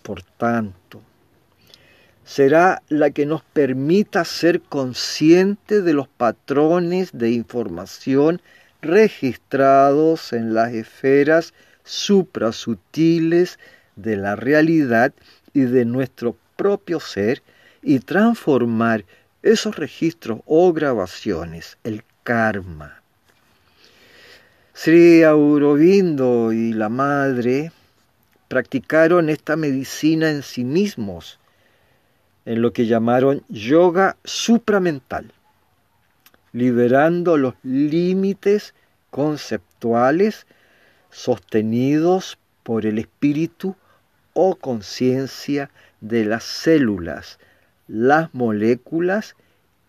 por 0.03 0.21
tanto, 0.21 0.82
será 2.25 2.81
la 2.89 3.11
que 3.11 3.25
nos 3.25 3.43
permita 3.43 4.25
ser 4.25 4.61
conscientes 4.61 5.83
de 5.83 5.93
los 5.93 6.07
patrones 6.07 7.09
de 7.13 7.31
información 7.31 8.41
registrados 8.81 10.33
en 10.33 10.53
las 10.53 10.73
esferas 10.73 11.53
suprasutiles 11.83 13.59
de 13.95 14.17
la 14.17 14.35
realidad 14.35 15.13
y 15.53 15.61
de 15.61 15.85
nuestro 15.85 16.35
propio 16.55 16.99
ser 16.99 17.41
y 17.81 17.99
transformar 17.99 19.05
esos 19.41 19.75
registros 19.75 20.39
o 20.45 20.71
grabaciones, 20.71 21.77
el 21.83 22.03
karma, 22.23 23.03
Sri 24.75 25.21
Aurobindo 25.21 26.51
y 26.51 26.73
la 26.73 26.89
madre 26.89 27.71
practicaron 28.47 29.29
esta 29.29 29.55
medicina 29.55 30.31
en 30.31 30.41
sí 30.41 30.63
mismos, 30.63 31.37
en 32.45 32.61
lo 32.61 32.73
que 32.73 32.85
llamaron 32.85 33.43
yoga 33.47 34.17
supramental, 34.23 35.31
liberando 36.51 37.37
los 37.37 37.55
límites 37.63 38.73
conceptuales 39.09 40.45
sostenidos 41.09 42.37
por 42.63 42.85
el 42.85 42.99
espíritu 42.99 43.75
o 44.33 44.55
conciencia 44.55 45.69
de 46.01 46.25
las 46.25 46.43
células, 46.43 47.39
las 47.87 48.33
moléculas 48.33 49.35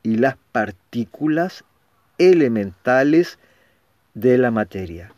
y 0.03 0.17
las 0.17 0.37
partículas 0.53 1.65
elementales 2.19 3.39
de 4.13 4.39
la 4.39 4.51
materia. 4.51 5.14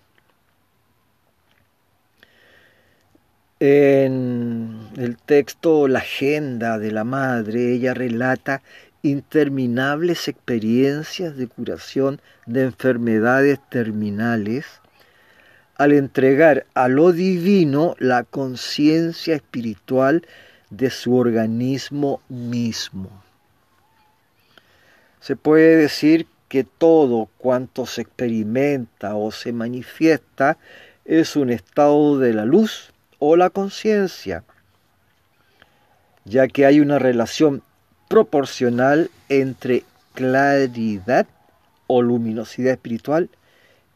En 3.59 4.91
el 4.99 5.17
texto 5.17 5.89
La 5.89 6.01
agenda 6.01 6.79
de 6.79 6.93
la 6.93 7.05
madre, 7.05 7.73
ella 7.73 7.95
relata 7.95 8.61
interminables 9.01 10.29
experiencias 10.29 11.39
de 11.39 11.47
curación 11.47 12.21
de 12.45 12.65
enfermedades 12.65 13.59
terminales 13.71 14.67
al 15.77 15.93
entregar 15.93 16.67
a 16.75 16.89
lo 16.89 17.13
divino 17.13 17.95
la 17.99 18.25
conciencia 18.25 19.35
espiritual 19.35 20.27
de 20.69 20.91
su 20.91 21.17
organismo 21.17 22.21
mismo. 22.29 23.09
Se 25.21 25.35
puede 25.35 25.77
decir 25.77 26.27
que 26.49 26.65
todo 26.65 27.31
cuanto 27.39 27.87
se 27.87 28.03
experimenta 28.03 29.15
o 29.15 29.33
se 29.33 29.55
manifiesta 29.55 30.59
es 31.07 31.37
un 31.37 31.49
estado 31.49 32.19
de 32.19 32.35
la 32.35 32.45
luz 32.45 32.93
o 33.19 33.37
la 33.37 33.51
conciencia, 33.51 34.45
ya 36.25 36.49
que 36.49 36.67
hay 36.67 36.81
una 36.81 36.99
relación 36.99 37.63
proporcional 38.09 39.11
entre 39.29 39.85
claridad 40.15 41.27
o 41.87 42.03
luminosidad 42.03 42.73
espiritual 42.73 43.31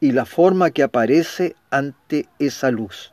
y 0.00 0.12
la 0.12 0.24
forma 0.24 0.70
que 0.70 0.82
aparece 0.82 1.56
ante 1.70 2.28
esa 2.38 2.70
luz. 2.70 3.12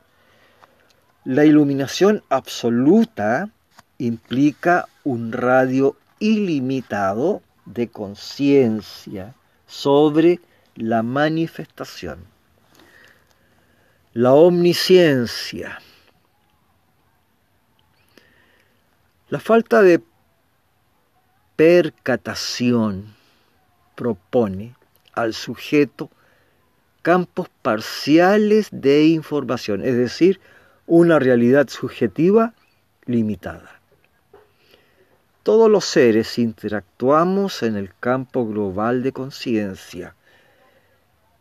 La 1.26 1.46
iluminación 1.46 2.24
absoluta 2.30 3.50
implica 3.98 4.88
un 5.04 5.32
radio 5.32 5.98
ilimitado 6.20 7.42
de 7.66 7.90
conciencia 7.90 9.34
sobre 9.66 10.40
la 10.76 11.04
manifestación. 11.04 12.20
La 14.14 14.34
omnisciencia. 14.34 15.80
La 19.30 19.42
falta 19.42 19.82
de 19.82 20.02
percatación 21.58 23.14
propone 23.94 24.74
al 25.12 25.34
sujeto 25.34 26.10
campos 27.02 27.50
parciales 27.62 28.70
de 28.72 29.08
información, 29.08 29.84
es 29.84 29.98
decir, 29.98 30.40
una 30.86 31.20
realidad 31.20 31.68
subjetiva 31.68 32.54
limitada. 33.06 33.82
Todos 35.44 35.70
los 35.70 35.84
seres 35.84 36.38
interactuamos 36.38 37.64
en 37.64 37.76
el 37.76 37.94
campo 38.00 38.48
global 38.48 39.04
de 39.04 39.12
conciencia, 39.12 40.16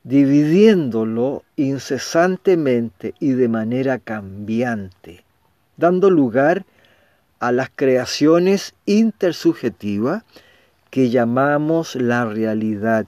dividiéndolo 0.02 1.44
incesantemente 1.54 3.14
y 3.20 3.30
de 3.34 3.46
manera 3.46 4.00
cambiante, 4.00 5.24
dando 5.76 6.10
lugar 6.10 6.64
a 6.64 6.75
las 7.40 7.70
creaciones 7.74 8.74
intersubjetivas 8.86 10.24
que 10.90 11.10
llamamos 11.10 11.94
la 11.94 12.24
realidad 12.24 13.06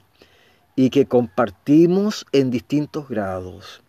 y 0.75 0.91
que 0.91 1.05
compartimos 1.05 2.25
en 2.31 2.51
distintos 2.51 3.09
grados. 3.09 3.81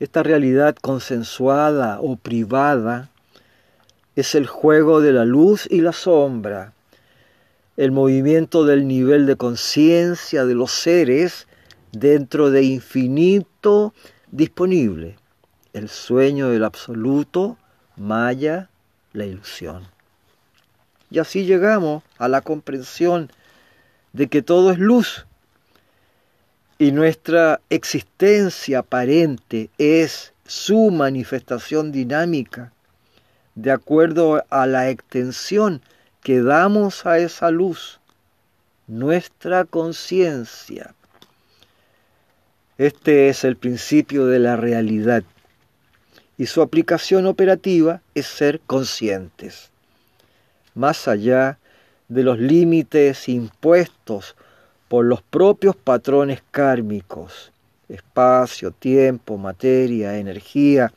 Esta 0.00 0.22
realidad 0.22 0.76
consensuada 0.80 2.00
o 2.00 2.16
privada 2.16 3.10
es 4.16 4.34
el 4.34 4.46
juego 4.46 5.00
de 5.00 5.12
la 5.12 5.24
luz 5.24 5.66
y 5.70 5.80
la 5.80 5.92
sombra, 5.92 6.72
el 7.76 7.90
movimiento 7.90 8.64
del 8.64 8.86
nivel 8.86 9.26
de 9.26 9.36
conciencia 9.36 10.44
de 10.44 10.54
los 10.54 10.70
seres 10.70 11.48
dentro 11.92 12.50
de 12.50 12.62
infinito 12.62 13.92
disponible, 14.30 15.16
el 15.72 15.88
sueño 15.88 16.48
del 16.50 16.64
absoluto, 16.64 17.56
Maya, 17.96 18.68
la 19.12 19.24
ilusión. 19.24 19.86
Y 21.10 21.18
así 21.18 21.44
llegamos 21.44 22.02
a 22.18 22.28
la 22.28 22.40
comprensión 22.40 23.30
de 24.12 24.28
que 24.28 24.42
todo 24.42 24.72
es 24.72 24.78
luz 24.78 25.26
y 26.78 26.92
nuestra 26.92 27.60
existencia 27.70 28.80
aparente 28.80 29.70
es 29.78 30.32
su 30.44 30.90
manifestación 30.90 31.92
dinámica 31.92 32.72
de 33.54 33.70
acuerdo 33.70 34.44
a 34.50 34.66
la 34.66 34.90
extensión 34.90 35.82
que 36.22 36.42
damos 36.42 37.06
a 37.06 37.18
esa 37.18 37.50
luz, 37.50 38.00
nuestra 38.86 39.64
conciencia. 39.64 40.94
Este 42.76 43.28
es 43.28 43.44
el 43.44 43.56
principio 43.56 44.26
de 44.26 44.40
la 44.40 44.56
realidad 44.56 45.22
y 46.36 46.46
su 46.46 46.62
aplicación 46.62 47.26
operativa 47.26 48.00
es 48.14 48.26
ser 48.26 48.60
conscientes, 48.60 49.70
más 50.74 51.06
allá 51.08 51.58
de 52.08 52.22
los 52.22 52.38
límites 52.38 53.28
impuestos 53.28 54.36
por 54.88 55.04
los 55.04 55.22
propios 55.22 55.76
patrones 55.76 56.42
kármicos, 56.50 57.52
espacio, 57.88 58.70
tiempo, 58.72 59.36
materia, 59.38 60.18
energía, 60.18 60.92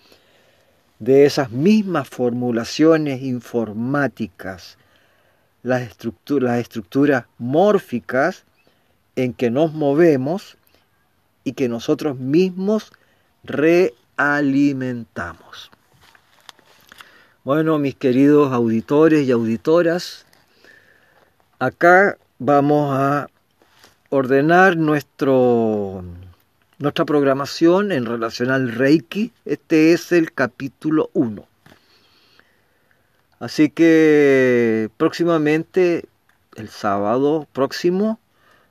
de 0.99 1.25
esas 1.25 1.51
mismas 1.51 2.09
formulaciones 2.09 3.21
informáticas, 3.21 4.77
las, 5.61 5.81
las 6.39 6.59
estructuras 6.59 7.25
mórficas 7.37 8.45
en 9.15 9.33
que 9.33 9.49
nos 9.51 9.73
movemos 9.73 10.57
y 11.43 11.53
que 11.53 11.69
nosotros 11.69 12.17
mismos 12.17 12.91
realimentamos. 14.17 15.71
Bueno, 17.43 17.77
mis 17.79 17.95
queridos 17.95 18.51
auditores 18.51 19.27
y 19.27 19.31
auditoras, 19.31 20.25
acá 21.59 22.17
vamos 22.39 22.97
a 22.97 23.29
ordenar 24.09 24.75
nuestro 24.75 26.03
nuestra 26.79 27.05
programación 27.05 27.91
en 27.91 28.05
relación 28.05 28.51
al 28.51 28.71
Reiki. 28.71 29.31
Este 29.45 29.93
es 29.93 30.11
el 30.11 30.33
capítulo 30.33 31.09
1. 31.13 31.47
Así 33.39 33.69
que 33.69 34.89
próximamente, 34.97 36.05
el 36.55 36.69
sábado 36.69 37.47
próximo, 37.53 38.19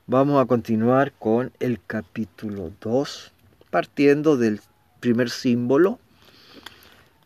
vamos 0.07 0.43
a 0.43 0.47
continuar 0.47 1.13
con 1.13 1.53
el 1.61 1.81
capítulo 1.85 2.73
2, 2.81 3.33
partiendo 3.71 4.37
del 4.37 4.61
primer 5.07 5.31
símbolo, 5.31 5.99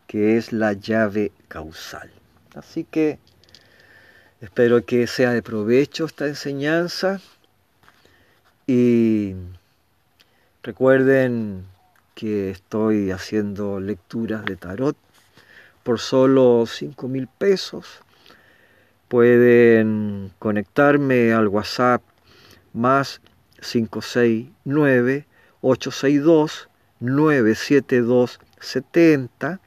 que 0.07 0.37
es 0.37 0.53
la 0.53 0.73
llave 0.73 1.31
causal. 1.47 2.11
Así 2.53 2.83
que 2.83 3.17
espero 4.39 4.85
que 4.85 5.07
sea 5.07 5.31
de 5.31 5.41
provecho 5.41 6.05
esta 6.05 6.27
enseñanza 6.27 7.19
y 8.67 9.35
Recuerden 10.63 11.65
que 12.13 12.51
estoy 12.51 13.09
haciendo 13.09 13.79
lecturas 13.79 14.45
de 14.45 14.57
tarot 14.57 14.95
por 15.81 15.97
solo 15.97 16.65
5 16.67 17.07
mil 17.07 17.27
pesos. 17.27 17.87
Pueden 19.07 20.31
conectarme 20.37 21.33
al 21.33 21.47
WhatsApp 21.47 22.03
más 22.73 23.21
569 23.59 25.25
862 25.61 26.69
97270 27.01 29.59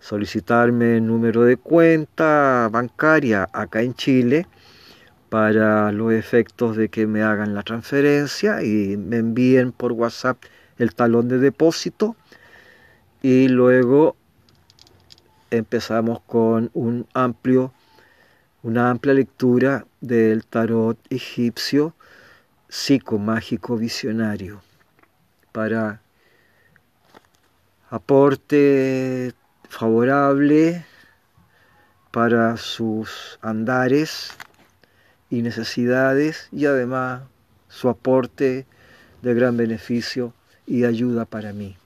solicitarme 0.00 1.00
número 1.00 1.44
de 1.44 1.56
cuenta 1.56 2.68
bancaria 2.70 3.48
acá 3.52 3.82
en 3.82 3.94
Chile 3.94 4.46
para 5.28 5.92
los 5.92 6.12
efectos 6.12 6.76
de 6.76 6.88
que 6.88 7.06
me 7.06 7.22
hagan 7.22 7.54
la 7.54 7.62
transferencia 7.62 8.62
y 8.62 8.96
me 8.96 9.18
envíen 9.18 9.72
por 9.72 9.92
WhatsApp 9.92 10.42
el 10.78 10.94
talón 10.94 11.28
de 11.28 11.38
depósito. 11.38 12.16
Y 13.20 13.48
luego 13.48 14.16
empezamos 15.50 16.20
con 16.20 16.70
un 16.72 17.06
amplio 17.12 17.72
una 18.62 18.90
amplia 18.90 19.14
lectura 19.14 19.86
del 20.00 20.44
tarot 20.44 20.98
egipcio 21.10 21.94
psicomágico 22.68 23.76
visionario 23.76 24.62
para 25.52 26.00
aporte 27.90 29.34
favorable 29.68 30.84
para 32.10 32.56
sus 32.56 33.38
andares 33.42 34.32
y 35.30 35.42
necesidades 35.42 36.48
y 36.52 36.66
además 36.66 37.22
su 37.68 37.88
aporte 37.88 38.66
de 39.22 39.34
gran 39.34 39.56
beneficio 39.56 40.34
y 40.66 40.84
ayuda 40.84 41.24
para 41.24 41.52
mí. 41.52 41.76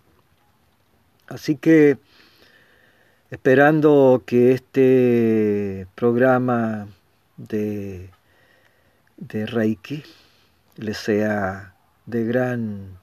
Así 1.29 1.57
que 1.57 1.99
esperando 3.31 4.23
que 4.27 4.53
este 4.53 5.87
programa 5.95 6.89
de, 7.37 8.11
de 9.17 9.47
Reiki 9.47 10.03
le 10.77 10.95
sea 10.95 11.75
de 12.07 12.25
gran, 12.25 12.99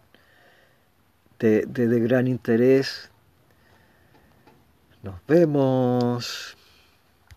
de, 1.40 1.66
de 1.66 2.00
gran 2.00 2.28
interés. 2.28 3.10
Nos 5.02 5.16
vemos. 5.28 6.59